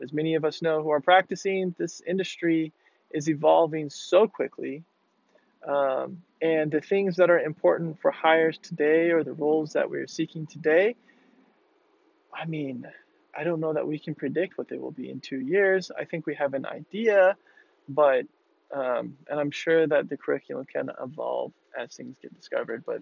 As 0.01 0.11
many 0.13 0.35
of 0.35 0.45
us 0.45 0.61
know 0.61 0.81
who 0.81 0.89
are 0.89 1.01
practicing, 1.01 1.75
this 1.77 2.01
industry 2.05 2.73
is 3.11 3.29
evolving 3.29 3.89
so 3.89 4.27
quickly. 4.27 4.83
Um, 5.65 6.23
and 6.41 6.71
the 6.71 6.81
things 6.81 7.15
that 7.17 7.29
are 7.29 7.39
important 7.39 8.01
for 8.01 8.11
hires 8.11 8.57
today 8.57 9.11
or 9.11 9.23
the 9.23 9.33
roles 9.33 9.73
that 9.73 9.89
we're 9.89 10.07
seeking 10.07 10.45
today, 10.45 10.95
I 12.33 12.45
mean, 12.45 12.85
I 13.37 13.43
don't 13.43 13.59
know 13.59 13.73
that 13.73 13.87
we 13.87 13.97
can 13.97 14.13
predict 14.15 14.57
what 14.57 14.67
they 14.67 14.77
will 14.77 14.91
be 14.91 15.09
in 15.09 15.19
two 15.19 15.39
years. 15.39 15.91
I 15.97 16.05
think 16.05 16.25
we 16.25 16.35
have 16.35 16.53
an 16.53 16.65
idea, 16.65 17.37
but 17.87 18.25
um, 18.73 19.17
and 19.29 19.39
I'm 19.39 19.51
sure 19.51 19.85
that 19.87 20.09
the 20.09 20.17
curriculum 20.17 20.65
can 20.65 20.89
evolve 21.01 21.53
as 21.77 21.95
things 21.95 22.17
get 22.21 22.33
discovered. 22.33 22.83
But 22.85 23.01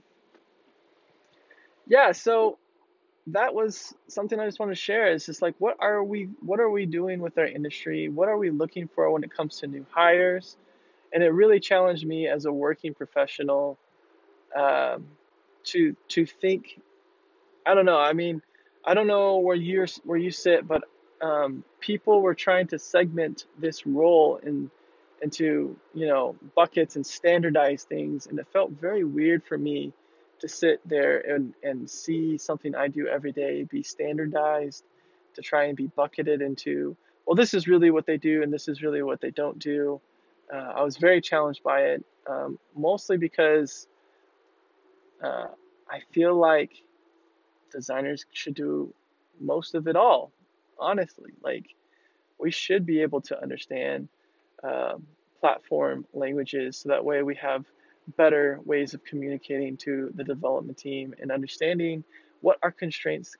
yeah, 1.88 2.12
so 2.12 2.58
that 3.28 3.54
was 3.54 3.94
something 4.08 4.40
I 4.40 4.46
just 4.46 4.60
want 4.60 4.72
to 4.72 4.76
share. 4.76 5.12
Is 5.12 5.26
just 5.26 5.42
like 5.42 5.56
what 5.60 5.78
are 5.80 6.04
we 6.04 6.30
what 6.42 6.60
are 6.60 6.70
we 6.70 6.86
doing 6.86 7.20
with 7.20 7.38
our 7.38 7.46
industry? 7.46 8.10
What 8.10 8.30
are 8.30 8.38
we 8.38 8.50
looking 8.50 8.88
for 8.88 9.10
when 9.12 9.24
it 9.24 9.32
comes 9.32 9.60
to 9.60 9.68
new 9.68 9.86
hires? 9.92 10.58
And 11.14 11.24
it 11.24 11.30
really 11.30 11.60
challenged 11.60 12.06
me 12.06 12.28
as 12.28 12.46
a 12.46 12.52
working 12.52 12.94
professional 12.94 13.78
um, 14.56 15.06
to 15.66 15.96
to 16.10 16.26
think. 16.26 16.80
I 17.66 17.76
don't 17.76 17.86
know. 17.86 18.00
I 18.00 18.14
mean, 18.14 18.42
I 18.84 18.94
don't 18.94 19.08
know 19.08 19.38
where 19.38 19.56
you 19.56 19.86
where 20.04 20.18
you 20.18 20.32
sit, 20.32 20.68
but 20.68 20.84
um, 21.22 21.64
people 21.80 22.22
were 22.22 22.34
trying 22.34 22.68
to 22.68 22.80
segment 22.80 23.46
this 23.60 23.86
role 23.86 24.38
in 24.38 24.72
into 25.22 25.76
you 25.94 26.08
know 26.08 26.36
buckets 26.56 26.96
and 26.96 27.06
standardize 27.06 27.84
things 27.84 28.26
and 28.26 28.40
it 28.40 28.48
felt 28.52 28.72
very 28.72 29.04
weird 29.04 29.44
for 29.44 29.58
me 29.58 29.94
to 30.42 30.48
sit 30.48 30.82
there 30.86 31.20
and, 31.20 31.54
and 31.64 31.90
see 31.90 32.38
something 32.38 32.76
i 32.76 32.88
do 32.88 33.08
every 33.08 33.32
day 33.32 33.64
be 33.64 33.84
standardized 33.84 34.84
to 35.36 35.42
try 35.42 35.66
and 35.66 35.78
be 35.78 35.88
bucketed 35.88 36.42
into 36.42 36.96
well 37.26 37.36
this 37.36 37.54
is 37.54 37.68
really 37.68 37.92
what 37.92 38.06
they 38.06 38.18
do 38.18 38.44
and 38.44 38.52
this 38.52 38.68
is 38.68 38.82
really 38.82 39.02
what 39.02 39.22
they 39.22 39.32
don't 39.32 39.60
do. 39.60 40.02
Uh, 40.54 40.74
i 40.76 40.84
was 40.84 40.98
very 40.98 41.22
challenged 41.22 41.64
by 41.64 41.82
it 41.82 42.06
um, 42.28 42.60
mostly 42.76 43.18
because 43.18 43.88
uh, 45.24 45.48
i 45.90 46.00
feel 46.12 46.36
like 46.36 46.84
designers 47.72 48.26
should 48.34 48.56
do 48.56 48.94
most 49.40 49.76
of 49.76 49.88
it 49.88 49.96
all 49.96 50.32
honestly. 50.82 51.32
Like 51.42 51.68
we 52.40 52.52
should 52.52 52.86
be 52.86 53.02
able 53.02 53.22
to 53.22 53.42
understand 53.42 54.10
um, 54.64 55.06
platform 55.40 56.06
languages 56.14 56.78
so 56.78 56.90
that 56.90 57.06
way 57.06 57.24
we 57.24 57.36
have 57.36 57.66
better 58.18 58.60
ways 58.66 58.94
of 58.94 59.04
communicating 59.04 59.78
to 59.78 60.12
the 60.16 60.24
development 60.24 60.78
team 60.78 61.14
and 61.20 61.32
understanding 61.32 62.04
what 62.42 62.58
our 62.64 62.72
constraints 62.72 63.36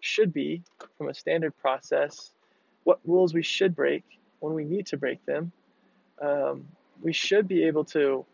should 0.00 0.32
be 0.32 0.62
from 0.96 1.08
a 1.08 1.14
standard 1.14 1.56
process, 1.58 2.30
what 2.84 2.98
rules 3.04 3.34
we 3.34 3.42
should 3.42 3.74
break 3.76 4.04
when 4.40 4.54
we 4.54 4.64
need 4.64 4.86
to 4.86 4.96
break 4.96 5.24
them. 5.26 5.52
Um, 6.20 6.66
we 7.02 7.12
should 7.12 7.48
be 7.48 7.64
able 7.64 7.84
to 7.86 8.24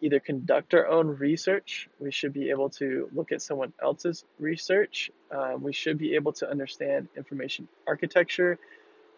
either 0.00 0.18
conduct 0.18 0.74
our 0.74 0.88
own 0.88 1.06
research, 1.06 1.88
we 2.00 2.10
should 2.10 2.32
be 2.32 2.50
able 2.50 2.68
to 2.68 3.08
look 3.14 3.30
at 3.30 3.40
someone 3.40 3.72
else's 3.80 4.24
research, 4.40 5.10
um, 5.30 5.62
we 5.62 5.72
should 5.72 5.96
be 5.96 6.16
able 6.16 6.32
to 6.32 6.50
understand 6.50 7.08
information 7.16 7.68
architecture, 7.86 8.58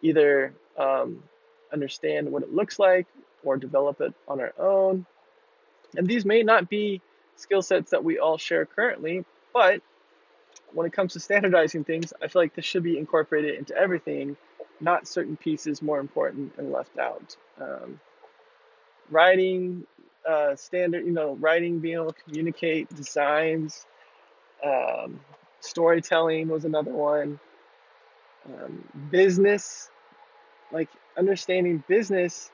either 0.02 0.52
um, 0.78 1.22
understand 1.72 2.30
what 2.30 2.42
it 2.42 2.52
looks 2.52 2.78
like 2.78 3.06
or 3.42 3.56
develop 3.56 4.00
it 4.02 4.12
on 4.28 4.40
our 4.40 4.52
own. 4.58 5.06
And 5.96 6.06
these 6.06 6.24
may 6.24 6.42
not 6.42 6.68
be 6.68 7.00
skill 7.36 7.62
sets 7.62 7.90
that 7.90 8.04
we 8.04 8.18
all 8.18 8.38
share 8.38 8.66
currently, 8.66 9.24
but 9.52 9.80
when 10.72 10.86
it 10.86 10.92
comes 10.92 11.12
to 11.12 11.20
standardizing 11.20 11.84
things, 11.84 12.12
I 12.22 12.28
feel 12.28 12.42
like 12.42 12.54
this 12.54 12.64
should 12.64 12.82
be 12.82 12.98
incorporated 12.98 13.56
into 13.56 13.76
everything, 13.76 14.36
not 14.80 15.06
certain 15.06 15.36
pieces 15.36 15.82
more 15.82 16.00
important 16.00 16.54
and 16.58 16.72
left 16.72 16.98
out. 16.98 17.36
Um, 17.60 18.00
writing, 19.10 19.86
uh, 20.28 20.56
standard, 20.56 21.04
you 21.04 21.12
know, 21.12 21.34
writing, 21.36 21.78
being 21.78 21.94
able 21.94 22.12
to 22.12 22.22
communicate, 22.22 22.94
designs, 22.94 23.86
um, 24.64 25.20
storytelling 25.60 26.48
was 26.48 26.64
another 26.64 26.92
one. 26.92 27.38
Um, 28.46 28.84
business, 29.10 29.90
like 30.72 30.88
understanding 31.16 31.82
business 31.88 32.50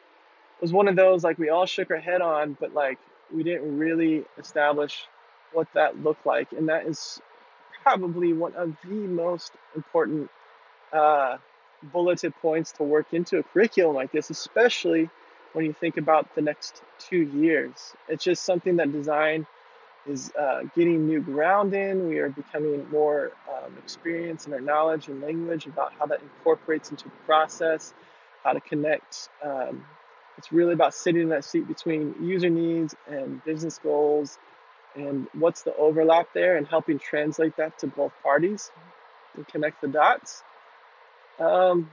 was 0.61 0.72
one 0.72 0.88
of 0.88 0.96
those 0.96 1.24
like 1.24 1.38
we 1.38 1.48
all 1.48 1.66
shook 1.66 1.90
our 1.90 1.98
head 1.98 2.20
on, 2.20 2.57
but 2.61 2.74
like 2.74 2.98
we 3.35 3.43
didn't 3.43 3.79
really 3.79 4.25
establish 4.38 5.07
what 5.53 5.69
that 5.75 6.03
looked 6.03 6.27
like, 6.27 6.53
and 6.53 6.69
that 6.69 6.87
is 6.87 7.21
probably 7.83 8.33
one 8.33 8.55
of 8.55 8.77
the 8.85 8.95
most 8.95 9.53
important 9.75 10.31
uh, 10.93 11.38
bulleted 11.93 12.35
points 12.43 12.73
to 12.73 12.83
work 12.83 13.07
into 13.12 13.38
a 13.38 13.43
curriculum 13.43 13.97
like 13.97 14.12
this, 14.12 14.31
especially 14.31 15.09
when 15.53 15.64
you 15.64 15.73
think 15.73 15.97
about 15.97 16.33
the 16.35 16.43
next 16.43 16.83
two 16.99 17.23
years. 17.23 17.95
It's 18.09 18.23
just 18.23 18.45
something 18.45 18.77
that 18.77 18.93
design 18.93 19.47
is 20.07 20.33
uh, 20.38 20.62
getting 20.75 21.07
new 21.07 21.21
ground 21.21 21.75
in. 21.75 22.09
We 22.09 22.19
are 22.19 22.29
becoming 22.29 22.88
more 22.90 23.33
um, 23.49 23.77
experienced 23.79 24.47
in 24.47 24.53
our 24.53 24.61
knowledge 24.61 25.09
and 25.09 25.21
language 25.21 25.66
about 25.66 25.93
how 25.99 26.07
that 26.07 26.21
incorporates 26.23 26.90
into 26.90 27.05
the 27.05 27.16
process, 27.27 27.93
how 28.43 28.53
to 28.53 28.61
connect. 28.61 29.29
Um, 29.43 29.85
it's 30.40 30.50
really 30.50 30.72
about 30.72 30.94
sitting 30.94 31.20
in 31.20 31.29
that 31.29 31.44
seat 31.44 31.68
between 31.68 32.14
user 32.18 32.48
needs 32.48 32.96
and 33.07 33.44
business 33.44 33.79
goals 33.83 34.38
and 34.96 35.26
what's 35.35 35.64
the 35.64 35.76
overlap 35.76 36.29
there 36.33 36.57
and 36.57 36.66
helping 36.66 36.98
translate 36.98 37.55
that 37.59 37.79
to 37.79 37.87
both 37.87 38.12
parties 38.22 38.70
and 39.37 39.46
connect 39.48 39.83
the 39.83 39.88
dots. 39.88 40.42
Um, 41.38 41.90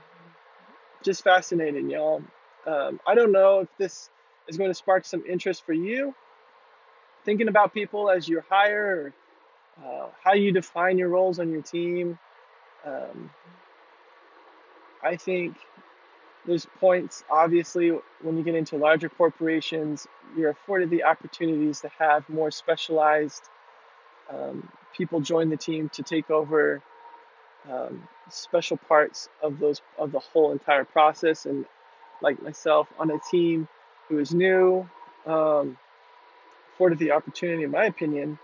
just 1.02 1.22
fascinating, 1.22 1.90
y'all. 1.90 2.22
Um, 2.66 2.98
I 3.06 3.14
don't 3.14 3.32
know 3.32 3.60
if 3.60 3.68
this 3.76 4.08
is 4.48 4.56
going 4.56 4.70
to 4.70 4.74
spark 4.74 5.04
some 5.04 5.22
interest 5.28 5.66
for 5.66 5.74
you. 5.74 6.14
Thinking 7.26 7.48
about 7.48 7.74
people 7.74 8.08
as 8.08 8.26
you 8.26 8.42
hire, 8.48 9.12
or, 9.78 9.84
uh, 9.84 10.06
how 10.24 10.32
you 10.32 10.52
define 10.52 10.96
your 10.96 11.10
roles 11.10 11.38
on 11.38 11.50
your 11.50 11.60
team. 11.60 12.18
Um, 12.86 13.30
I 15.02 15.16
think 15.16 15.54
there's 16.48 16.66
points, 16.80 17.22
obviously, 17.30 17.90
when 18.22 18.38
you 18.38 18.42
get 18.42 18.54
into 18.54 18.78
larger 18.78 19.10
corporations, 19.10 20.06
you're 20.34 20.50
afforded 20.50 20.88
the 20.88 21.04
opportunities 21.04 21.82
to 21.82 21.90
have 21.98 22.26
more 22.30 22.50
specialized 22.50 23.42
um, 24.30 24.66
people 24.96 25.20
join 25.20 25.50
the 25.50 25.58
team 25.58 25.90
to 25.90 26.02
take 26.02 26.30
over 26.30 26.82
um, 27.70 28.08
special 28.30 28.78
parts 28.78 29.28
of 29.42 29.58
those 29.58 29.82
of 29.98 30.10
the 30.10 30.18
whole 30.18 30.52
entire 30.52 30.84
process. 30.84 31.44
And 31.44 31.66
like 32.22 32.42
myself 32.42 32.88
on 32.98 33.10
a 33.10 33.18
team 33.30 33.68
who 34.08 34.18
is 34.18 34.32
new, 34.34 34.88
um, 35.26 35.76
afforded 36.74 36.98
the 36.98 37.10
opportunity, 37.10 37.62
in 37.62 37.70
my 37.70 37.84
opinion, 37.84 38.38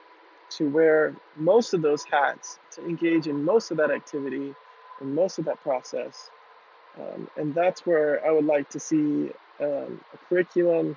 to 0.51 0.69
wear 0.69 1.17
most 1.37 1.73
of 1.73 1.81
those 1.81 2.05
hats, 2.05 2.59
to 2.73 2.85
engage 2.85 3.27
in 3.29 3.45
most 3.45 3.71
of 3.71 3.79
that 3.79 3.91
activity 3.91 4.55
and 5.01 5.15
most 5.15 5.39
of 5.39 5.47
that 5.47 5.63
process. 5.63 6.31
Um, 6.99 7.29
and 7.37 7.55
that's 7.55 7.85
where 7.85 8.25
I 8.27 8.31
would 8.31 8.45
like 8.45 8.71
to 8.71 8.81
see 8.81 9.31
um, 9.61 10.01
a 10.13 10.19
curriculum 10.29 10.97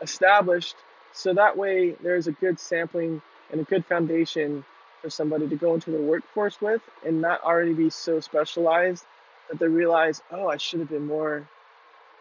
established 0.00 0.76
so 1.12 1.34
that 1.34 1.56
way 1.56 1.92
there's 2.02 2.26
a 2.26 2.32
good 2.32 2.60
sampling 2.60 3.20
and 3.50 3.60
a 3.60 3.64
good 3.64 3.84
foundation 3.86 4.64
for 5.02 5.10
somebody 5.10 5.48
to 5.48 5.56
go 5.56 5.74
into 5.74 5.90
the 5.90 6.00
workforce 6.00 6.60
with 6.60 6.82
and 7.04 7.20
not 7.20 7.42
already 7.42 7.72
be 7.72 7.90
so 7.90 8.20
specialized 8.20 9.04
that 9.48 9.58
they 9.58 9.66
realize, 9.66 10.22
oh, 10.30 10.48
I 10.48 10.56
should 10.56 10.80
have 10.80 10.90
been 10.90 11.06
more, 11.06 11.48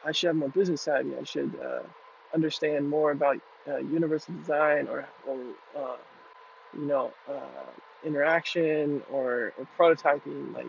I 0.05 0.11
should 0.11 0.27
have 0.27 0.35
more 0.35 0.49
business 0.49 0.81
savvy. 0.81 1.15
I 1.19 1.23
should 1.23 1.59
uh, 1.63 1.83
understand 2.33 2.89
more 2.89 3.11
about 3.11 3.37
uh, 3.67 3.77
universal 3.77 4.33
design 4.35 4.87
or, 4.87 5.05
or 5.27 5.37
uh, 5.75 5.97
you 6.77 6.85
know, 6.85 7.11
uh, 7.29 7.71
interaction 8.05 9.01
or, 9.11 9.53
or 9.57 9.67
prototyping. 9.77 10.53
Like, 10.55 10.67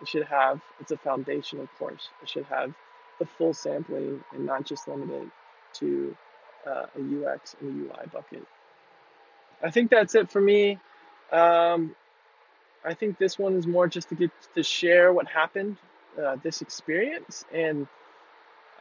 it 0.00 0.08
should 0.08 0.24
have, 0.24 0.60
it's 0.80 0.90
a 0.90 0.96
foundational 0.96 1.68
course. 1.78 2.08
It 2.22 2.28
should 2.28 2.46
have 2.46 2.74
the 3.18 3.26
full 3.26 3.54
sampling 3.54 4.22
and 4.32 4.44
not 4.44 4.64
just 4.64 4.88
limited 4.88 5.30
to 5.74 6.16
uh, 6.66 6.86
a 6.96 7.26
UX 7.26 7.56
and 7.60 7.70
a 7.70 7.84
UI 7.84 8.06
bucket. 8.12 8.46
I 9.62 9.70
think 9.70 9.90
that's 9.90 10.14
it 10.14 10.30
for 10.30 10.40
me. 10.40 10.78
Um, 11.32 11.94
I 12.84 12.94
think 12.94 13.18
this 13.18 13.38
one 13.38 13.54
is 13.54 13.66
more 13.66 13.88
just 13.88 14.08
to 14.10 14.14
get 14.14 14.30
to 14.54 14.62
share 14.62 15.12
what 15.12 15.26
happened, 15.26 15.78
uh, 16.22 16.36
this 16.42 16.60
experience, 16.60 17.44
and 17.52 17.86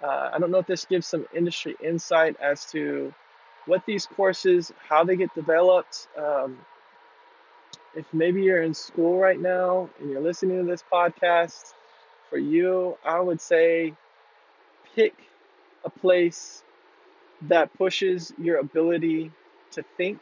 uh, 0.01 0.31
I 0.33 0.39
don't 0.39 0.51
know 0.51 0.59
if 0.59 0.67
this 0.67 0.85
gives 0.85 1.07
some 1.07 1.25
industry 1.33 1.75
insight 1.81 2.35
as 2.41 2.65
to 2.71 3.13
what 3.65 3.85
these 3.85 4.05
courses, 4.05 4.73
how 4.77 5.05
they 5.05 5.15
get 5.15 5.33
developed. 5.33 6.07
Um, 6.17 6.59
if 7.95 8.05
maybe 8.13 8.43
you're 8.43 8.63
in 8.63 8.73
school 8.73 9.17
right 9.19 9.39
now 9.39 9.89
and 9.99 10.09
you're 10.09 10.21
listening 10.21 10.59
to 10.59 10.69
this 10.69 10.83
podcast, 10.91 11.73
for 12.29 12.37
you, 12.37 12.97
I 13.05 13.19
would 13.19 13.41
say 13.41 13.93
pick 14.95 15.13
a 15.85 15.89
place 15.89 16.63
that 17.43 17.73
pushes 17.77 18.33
your 18.37 18.57
ability 18.57 19.31
to 19.71 19.83
think. 19.97 20.19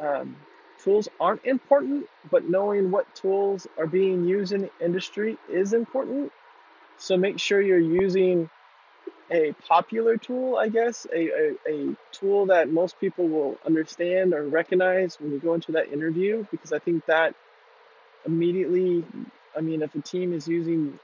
Um, 0.00 0.36
tools 0.82 1.08
aren't 1.20 1.44
important, 1.44 2.06
but 2.30 2.48
knowing 2.48 2.90
what 2.90 3.12
tools 3.14 3.66
are 3.78 3.86
being 3.86 4.24
used 4.24 4.52
in 4.52 4.62
the 4.62 4.70
industry 4.80 5.36
is 5.50 5.72
important. 5.72 6.32
So 6.98 7.16
make 7.16 7.38
sure 7.38 7.60
you're 7.60 7.78
using 7.78 8.48
a 9.30 9.52
popular 9.66 10.16
tool, 10.16 10.56
I 10.56 10.68
guess, 10.68 11.06
a, 11.12 11.28
a, 11.28 11.54
a 11.68 11.96
tool 12.12 12.46
that 12.46 12.70
most 12.70 12.98
people 13.00 13.28
will 13.28 13.58
understand 13.64 14.34
or 14.34 14.46
recognize 14.46 15.18
when 15.20 15.32
you 15.32 15.38
go 15.38 15.54
into 15.54 15.72
that 15.72 15.92
interview, 15.92 16.46
because 16.50 16.72
I 16.72 16.78
think 16.78 17.04
that 17.06 17.34
immediately, 18.24 19.04
I 19.56 19.60
mean, 19.60 19.82
if 19.82 19.94
a 19.94 20.00
team 20.00 20.32
is 20.32 20.46
using 20.46 20.98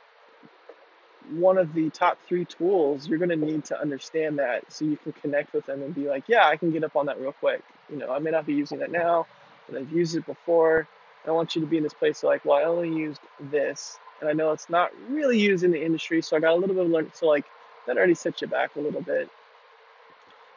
one 1.31 1.59
of 1.59 1.73
the 1.73 1.91
top 1.91 2.19
three 2.29 2.45
tools, 2.45 3.09
you're 3.09 3.19
going 3.19 3.31
to 3.31 3.37
need 3.37 3.65
to 3.67 3.81
understand 3.81 4.39
that 4.39 4.71
so 4.73 4.85
you 4.85 4.97
can 4.97 5.13
connect 5.13 5.53
with 5.53 5.67
them 5.67 5.83
and 5.83 5.95
be 5.95 6.09
like, 6.09 6.29
yeah, 6.29 6.47
I 6.47 6.57
can 6.57 6.71
get 6.71 6.85
up 6.85 6.97
on 6.97 7.07
that 7.07 7.21
real 7.21 7.33
quick. 7.33 7.63
You 7.91 7.97
know, 7.97 8.11
I 8.11 8.19
may 8.19 8.31
not 8.31 8.47
be 8.47 8.55
using 8.55 8.79
that 8.81 8.91
now, 8.91 9.27
but 9.69 9.81
I've 9.81 9.91
used 9.91 10.17
it 10.17 10.27
before. 10.27 10.87
I 11.27 11.31
want 11.31 11.55
you 11.55 11.61
to 11.61 11.67
be 11.67 11.77
in 11.77 11.85
this 11.85 11.95
place 11.95 12.23
of 12.23 12.29
like, 12.29 12.45
well, 12.45 12.59
I 12.59 12.65
only 12.65 12.89
used 12.89 13.21
this, 13.41 13.99
and 14.21 14.29
I 14.29 14.33
know 14.33 14.53
it's 14.53 14.69
not 14.69 14.91
really 15.09 15.39
used 15.39 15.65
in 15.65 15.71
the 15.71 15.83
industry, 15.83 16.21
so 16.23 16.37
I 16.37 16.41
got 16.41 16.53
a 16.53 16.57
little 16.57 16.75
bit 16.75 16.85
of 16.85 16.91
learning. 16.91 17.13
So 17.15 17.29
like 17.29 17.45
that 17.87 17.97
already 17.97 18.15
sets 18.15 18.41
you 18.41 18.47
back 18.47 18.77
a 18.77 18.81
little 18.81 19.03
bit, 19.03 19.29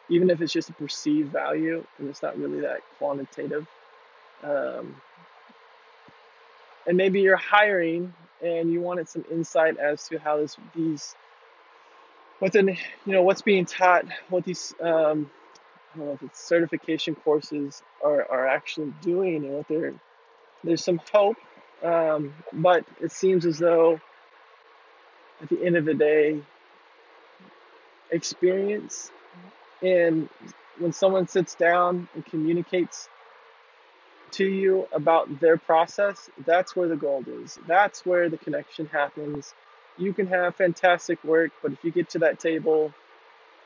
even 0.09 0.29
if 0.29 0.41
it's 0.41 0.53
just 0.53 0.69
a 0.69 0.73
perceived 0.73 1.31
value 1.31 1.83
and 1.97 2.09
it's 2.09 2.21
not 2.21 2.37
really 2.37 2.61
that 2.61 2.81
quantitative. 2.97 3.67
Um, 4.43 4.95
and 6.87 6.97
maybe 6.97 7.21
you're 7.21 7.37
hiring 7.37 8.13
and 8.41 8.71
you 8.71 8.81
wanted 8.81 9.09
some 9.09 9.25
insight 9.31 9.77
as 9.77 10.07
to 10.09 10.19
how 10.19 10.37
this 10.37 10.55
these 10.75 11.15
what's 12.39 12.55
in 12.55 12.67
you 12.67 13.13
know 13.13 13.23
what's 13.23 13.41
being 13.41 13.65
taught, 13.65 14.05
what 14.29 14.43
these 14.43 14.73
um, 14.81 15.29
I 15.93 15.97
don't 15.97 16.07
know 16.07 16.13
if 16.13 16.23
it's 16.23 16.39
certification 16.39 17.15
courses 17.15 17.81
are, 18.03 18.29
are 18.29 18.47
actually 18.47 18.93
doing 19.01 19.45
and 19.45 19.53
what 19.53 19.67
they're 19.67 19.93
there's 20.63 20.83
some 20.83 20.99
hope, 21.11 21.37
um, 21.83 22.33
but 22.51 22.85
it 22.99 23.11
seems 23.11 23.45
as 23.45 23.59
though 23.59 23.99
at 25.41 25.49
the 25.49 25.63
end 25.63 25.75
of 25.75 25.85
the 25.85 25.93
day, 25.93 26.41
experience 28.11 29.11
and 29.81 30.29
when 30.79 30.93
someone 30.93 31.27
sits 31.27 31.55
down 31.55 32.07
and 32.13 32.25
communicates 32.25 33.07
to 34.31 34.45
you 34.45 34.87
about 34.91 35.39
their 35.39 35.57
process, 35.57 36.29
that's 36.45 36.75
where 36.75 36.87
the 36.87 36.95
gold 36.95 37.27
is. 37.27 37.57
That's 37.67 38.05
where 38.05 38.29
the 38.29 38.37
connection 38.37 38.87
happens. 38.87 39.53
You 39.97 40.13
can 40.13 40.27
have 40.27 40.55
fantastic 40.55 41.23
work, 41.23 41.51
but 41.61 41.71
if 41.71 41.83
you 41.83 41.91
get 41.91 42.09
to 42.09 42.19
that 42.19 42.39
table 42.39 42.93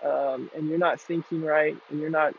um, 0.04 0.50
and 0.56 0.68
you're 0.68 0.78
not 0.78 1.02
thinking 1.02 1.42
right 1.42 1.76
and 1.90 2.00
you're 2.00 2.10
not 2.10 2.36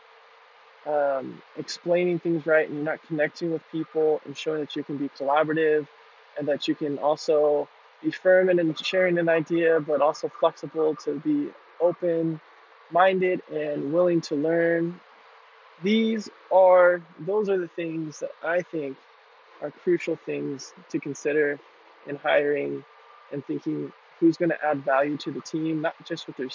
um, 0.85 1.41
explaining 1.57 2.19
things 2.19 2.45
right 2.45 2.67
and 2.67 2.75
you're 2.77 2.85
not 2.85 3.01
connecting 3.07 3.51
with 3.51 3.61
people 3.71 4.21
and 4.25 4.37
showing 4.37 4.61
that 4.61 4.75
you 4.75 4.83
can 4.83 4.97
be 4.97 5.09
collaborative 5.09 5.87
and 6.37 6.47
that 6.47 6.67
you 6.67 6.75
can 6.75 6.97
also 6.99 7.67
be 8.01 8.11
firm 8.11 8.49
in 8.49 8.73
sharing 8.75 9.17
an 9.17 9.29
idea, 9.29 9.79
but 9.79 10.01
also 10.01 10.31
flexible 10.39 10.95
to 10.95 11.19
be 11.19 11.49
open 11.81 12.39
minded 12.91 13.41
and 13.51 13.93
willing 13.93 14.21
to 14.21 14.35
learn. 14.35 14.99
These 15.83 16.29
are 16.51 17.01
those 17.19 17.49
are 17.49 17.57
the 17.57 17.67
things 17.69 18.19
that 18.19 18.31
I 18.43 18.61
think 18.61 18.97
are 19.61 19.71
crucial 19.83 20.15
things 20.15 20.73
to 20.89 20.99
consider 20.99 21.59
in 22.07 22.15
hiring 22.17 22.83
and 23.31 23.45
thinking 23.45 23.91
who's 24.19 24.37
going 24.37 24.49
to 24.49 24.65
add 24.65 24.83
value 24.83 25.17
to 25.17 25.31
the 25.31 25.41
team, 25.41 25.81
not 25.81 25.95
just 26.05 26.27
with 26.27 26.37
their 26.37 26.49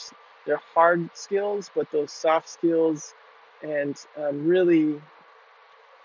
their 0.46 0.60
hard 0.74 1.10
skills, 1.14 1.70
but 1.74 1.90
those 1.90 2.12
soft 2.12 2.48
skills 2.48 3.14
and 3.62 3.96
um, 4.16 4.46
really 4.46 5.00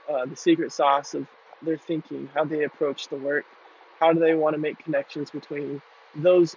uh, 0.10 0.26
the 0.26 0.36
secret 0.36 0.72
sauce 0.72 1.14
of 1.14 1.28
their 1.62 1.78
thinking, 1.78 2.30
how 2.34 2.44
they 2.44 2.64
approach 2.64 3.08
the 3.10 3.18
work, 3.18 3.46
how 4.00 4.12
do 4.14 4.20
they 4.20 4.34
want 4.34 4.56
to 4.56 4.60
make 4.60 4.80
connections 4.80 5.30
between 5.30 5.82
those 6.16 6.56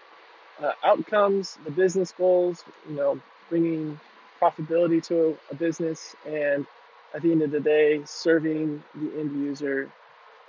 uh, 0.62 0.72
outcomes, 0.82 1.58
the 1.64 1.70
business 1.70 2.12
goals, 2.12 2.64
you 2.88 2.94
know, 2.94 3.20
bringing 3.48 3.98
profitability 4.40 5.02
to 5.02 5.38
a, 5.50 5.52
a 5.52 5.54
business, 5.54 6.14
and 6.26 6.66
at 7.14 7.22
the 7.22 7.30
end 7.30 7.42
of 7.42 7.50
the 7.50 7.60
day, 7.60 8.02
serving 8.04 8.82
the 8.94 9.18
end 9.18 9.32
user 9.40 9.90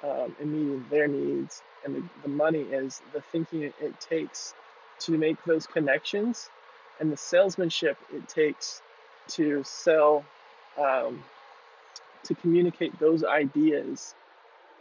um, 0.03 0.35
and 0.39 0.51
meeting 0.51 0.85
their 0.89 1.07
needs. 1.07 1.61
And 1.83 1.95
the, 1.95 2.03
the 2.23 2.29
money 2.29 2.61
is 2.61 3.01
the 3.13 3.21
thinking 3.21 3.63
it, 3.63 3.99
takes 3.99 4.53
to 4.99 5.17
make 5.17 5.43
those 5.45 5.67
connections 5.67 6.49
and 6.99 7.11
the 7.11 7.17
salesmanship 7.17 7.97
it 8.13 8.27
takes 8.27 8.81
to 9.27 9.63
sell, 9.63 10.23
um, 10.77 11.23
to 12.23 12.33
communicate 12.35 12.97
those 12.99 13.23
ideas 13.23 14.15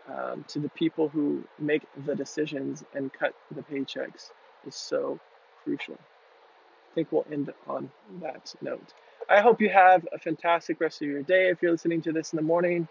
um, 0.09 0.45
to 0.49 0.59
the 0.59 0.69
people 0.71 1.09
who 1.09 1.43
make 1.59 1.83
the 2.07 2.15
decisions 2.15 2.85
and 2.95 3.13
cut 3.13 3.35
the 3.55 3.63
paychecks 3.63 4.31
is 4.67 4.75
so 4.75 5.19
crucial. 5.63 5.95
I 5.95 6.95
think 6.95 7.09
we'll 7.11 7.27
end 7.31 7.53
on 7.67 7.91
that 8.21 8.55
note. 8.61 8.95
I 9.29 9.41
hope 9.41 9.61
you 9.61 9.71
have 9.71 10.07
a 10.13 10.19
fantastic 10.19 10.81
rest 10.81 11.01
of 11.03 11.09
your 11.09 11.23
day 11.23 11.49
if 11.49 11.63
you're 11.63 11.73
listening 11.73 12.03
to 12.03 12.13
this 12.13 12.33
in 12.33 12.37
the 12.37 12.43
morning. 12.43 12.87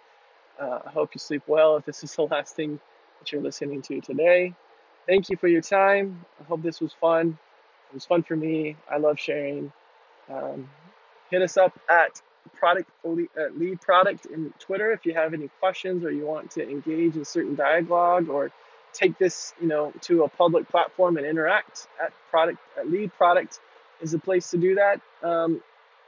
Uh, 0.60 0.80
I 0.86 0.90
hope 0.90 1.12
you 1.14 1.20
sleep 1.20 1.44
well 1.48 1.78
if 1.78 1.86
this 1.86 2.04
is 2.04 2.14
the 2.16 2.24
last 2.32 2.56
thing 2.56 2.80
that 3.20 3.32
you're 3.32 3.42
listening 3.42 3.82
to 3.84 4.02
today. 4.02 4.54
Thank 5.08 5.30
you 5.30 5.38
for 5.38 5.48
your 5.48 5.62
time. 5.62 6.26
I 6.40 6.44
hope 6.46 6.62
this 6.62 6.82
was 6.82 6.94
fun. 6.94 7.38
It 7.90 7.94
was 7.94 8.06
fun 8.06 8.24
for 8.24 8.36
me. 8.36 8.76
I 8.90 8.98
love 8.98 9.20
sharing. 9.20 9.72
Um, 10.30 10.70
hit 11.30 11.42
us 11.42 11.58
up 11.58 11.78
at 11.90 12.22
product 12.56 12.90
lead 13.06 13.82
product 13.82 14.26
in 14.28 14.54
Twitter 14.60 14.92
if 14.92 15.06
you 15.06 15.14
have 15.14 15.34
any 15.34 15.50
questions 15.60 16.04
or 16.04 16.12
you 16.12 16.26
want 16.26 16.52
to 16.52 16.70
engage 16.70 17.16
in 17.16 17.26
certain 17.26 17.56
dialogue 17.56 18.30
or 18.30 18.52
take 18.94 19.18
this 19.18 19.54
you 19.62 19.68
know 19.68 19.92
to 20.02 20.24
a 20.24 20.30
public 20.30 20.70
platform 20.70 21.18
and 21.18 21.26
interact 21.26 21.88
at 22.02 22.14
product 22.30 22.60
at 22.78 22.90
lead 22.90 23.14
product 23.14 23.60
is 24.02 24.14
a 24.14 24.20
place 24.20 24.52
to 24.52 24.58
do 24.58 24.76
that. 24.76 25.02
Um, 25.22 25.62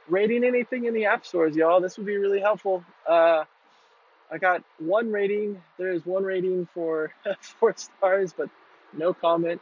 rating 0.08 0.44
anything 0.44 0.84
in 0.84 0.94
the 0.94 1.06
app 1.06 1.26
stores, 1.26 1.56
y'all. 1.56 1.80
This 1.80 1.96
would 1.96 2.06
be 2.06 2.16
really 2.16 2.40
helpful. 2.40 2.84
Uh, 3.08 3.44
I 4.30 4.38
got 4.38 4.62
one 4.78 5.10
rating. 5.10 5.62
There 5.78 5.92
is 5.92 6.04
one 6.04 6.24
rating 6.24 6.68
for 6.74 7.12
four 7.40 7.74
stars, 7.76 8.32
but 8.36 8.50
no 8.92 9.14
comment. 9.14 9.60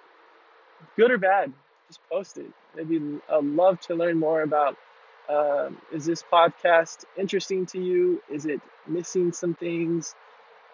Good 0.96 1.10
or 1.10 1.18
bad, 1.18 1.52
just 1.88 2.00
post 2.10 2.38
it. 2.38 2.50
Maybe 2.76 3.00
I'd 3.30 3.44
love 3.44 3.80
to 3.82 3.94
learn 3.94 4.18
more 4.18 4.42
about. 4.42 4.76
Um, 5.28 5.78
is 5.92 6.04
this 6.04 6.22
podcast 6.30 7.04
interesting 7.16 7.64
to 7.66 7.80
you? 7.80 8.22
Is 8.30 8.44
it 8.44 8.60
missing 8.86 9.32
some 9.32 9.54
things? 9.54 10.14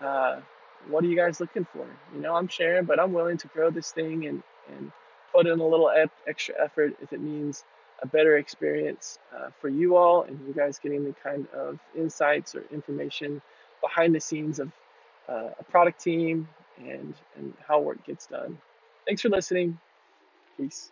Uh, 0.00 0.40
what 0.88 1.04
are 1.04 1.06
you 1.06 1.16
guys 1.16 1.40
looking 1.40 1.64
for? 1.64 1.86
You 2.14 2.20
know, 2.20 2.34
I'm 2.34 2.48
sharing, 2.48 2.84
but 2.84 2.98
I'm 2.98 3.12
willing 3.12 3.38
to 3.38 3.48
grow 3.48 3.70
this 3.70 3.92
thing 3.92 4.26
and 4.26 4.42
and 4.76 4.92
put 5.32 5.46
in 5.46 5.60
a 5.60 5.66
little 5.66 5.90
extra 6.26 6.54
effort 6.62 6.96
if 7.00 7.12
it 7.12 7.20
means 7.20 7.64
a 8.02 8.06
better 8.06 8.38
experience 8.38 9.18
uh, 9.36 9.50
for 9.60 9.68
you 9.68 9.96
all 9.96 10.22
and 10.22 10.38
you 10.46 10.54
guys 10.54 10.78
getting 10.78 11.04
the 11.04 11.14
kind 11.22 11.46
of 11.54 11.78
insights 11.96 12.54
or 12.54 12.64
information 12.72 13.42
behind 13.82 14.14
the 14.14 14.20
scenes 14.20 14.58
of 14.58 14.72
uh, 15.28 15.50
a 15.58 15.64
product 15.64 16.00
team 16.00 16.48
and, 16.78 17.14
and 17.36 17.54
how 17.66 17.80
work 17.80 18.02
gets 18.04 18.26
done. 18.26 18.58
Thanks 19.06 19.22
for 19.22 19.28
listening. 19.28 19.78
Peace. 20.56 20.90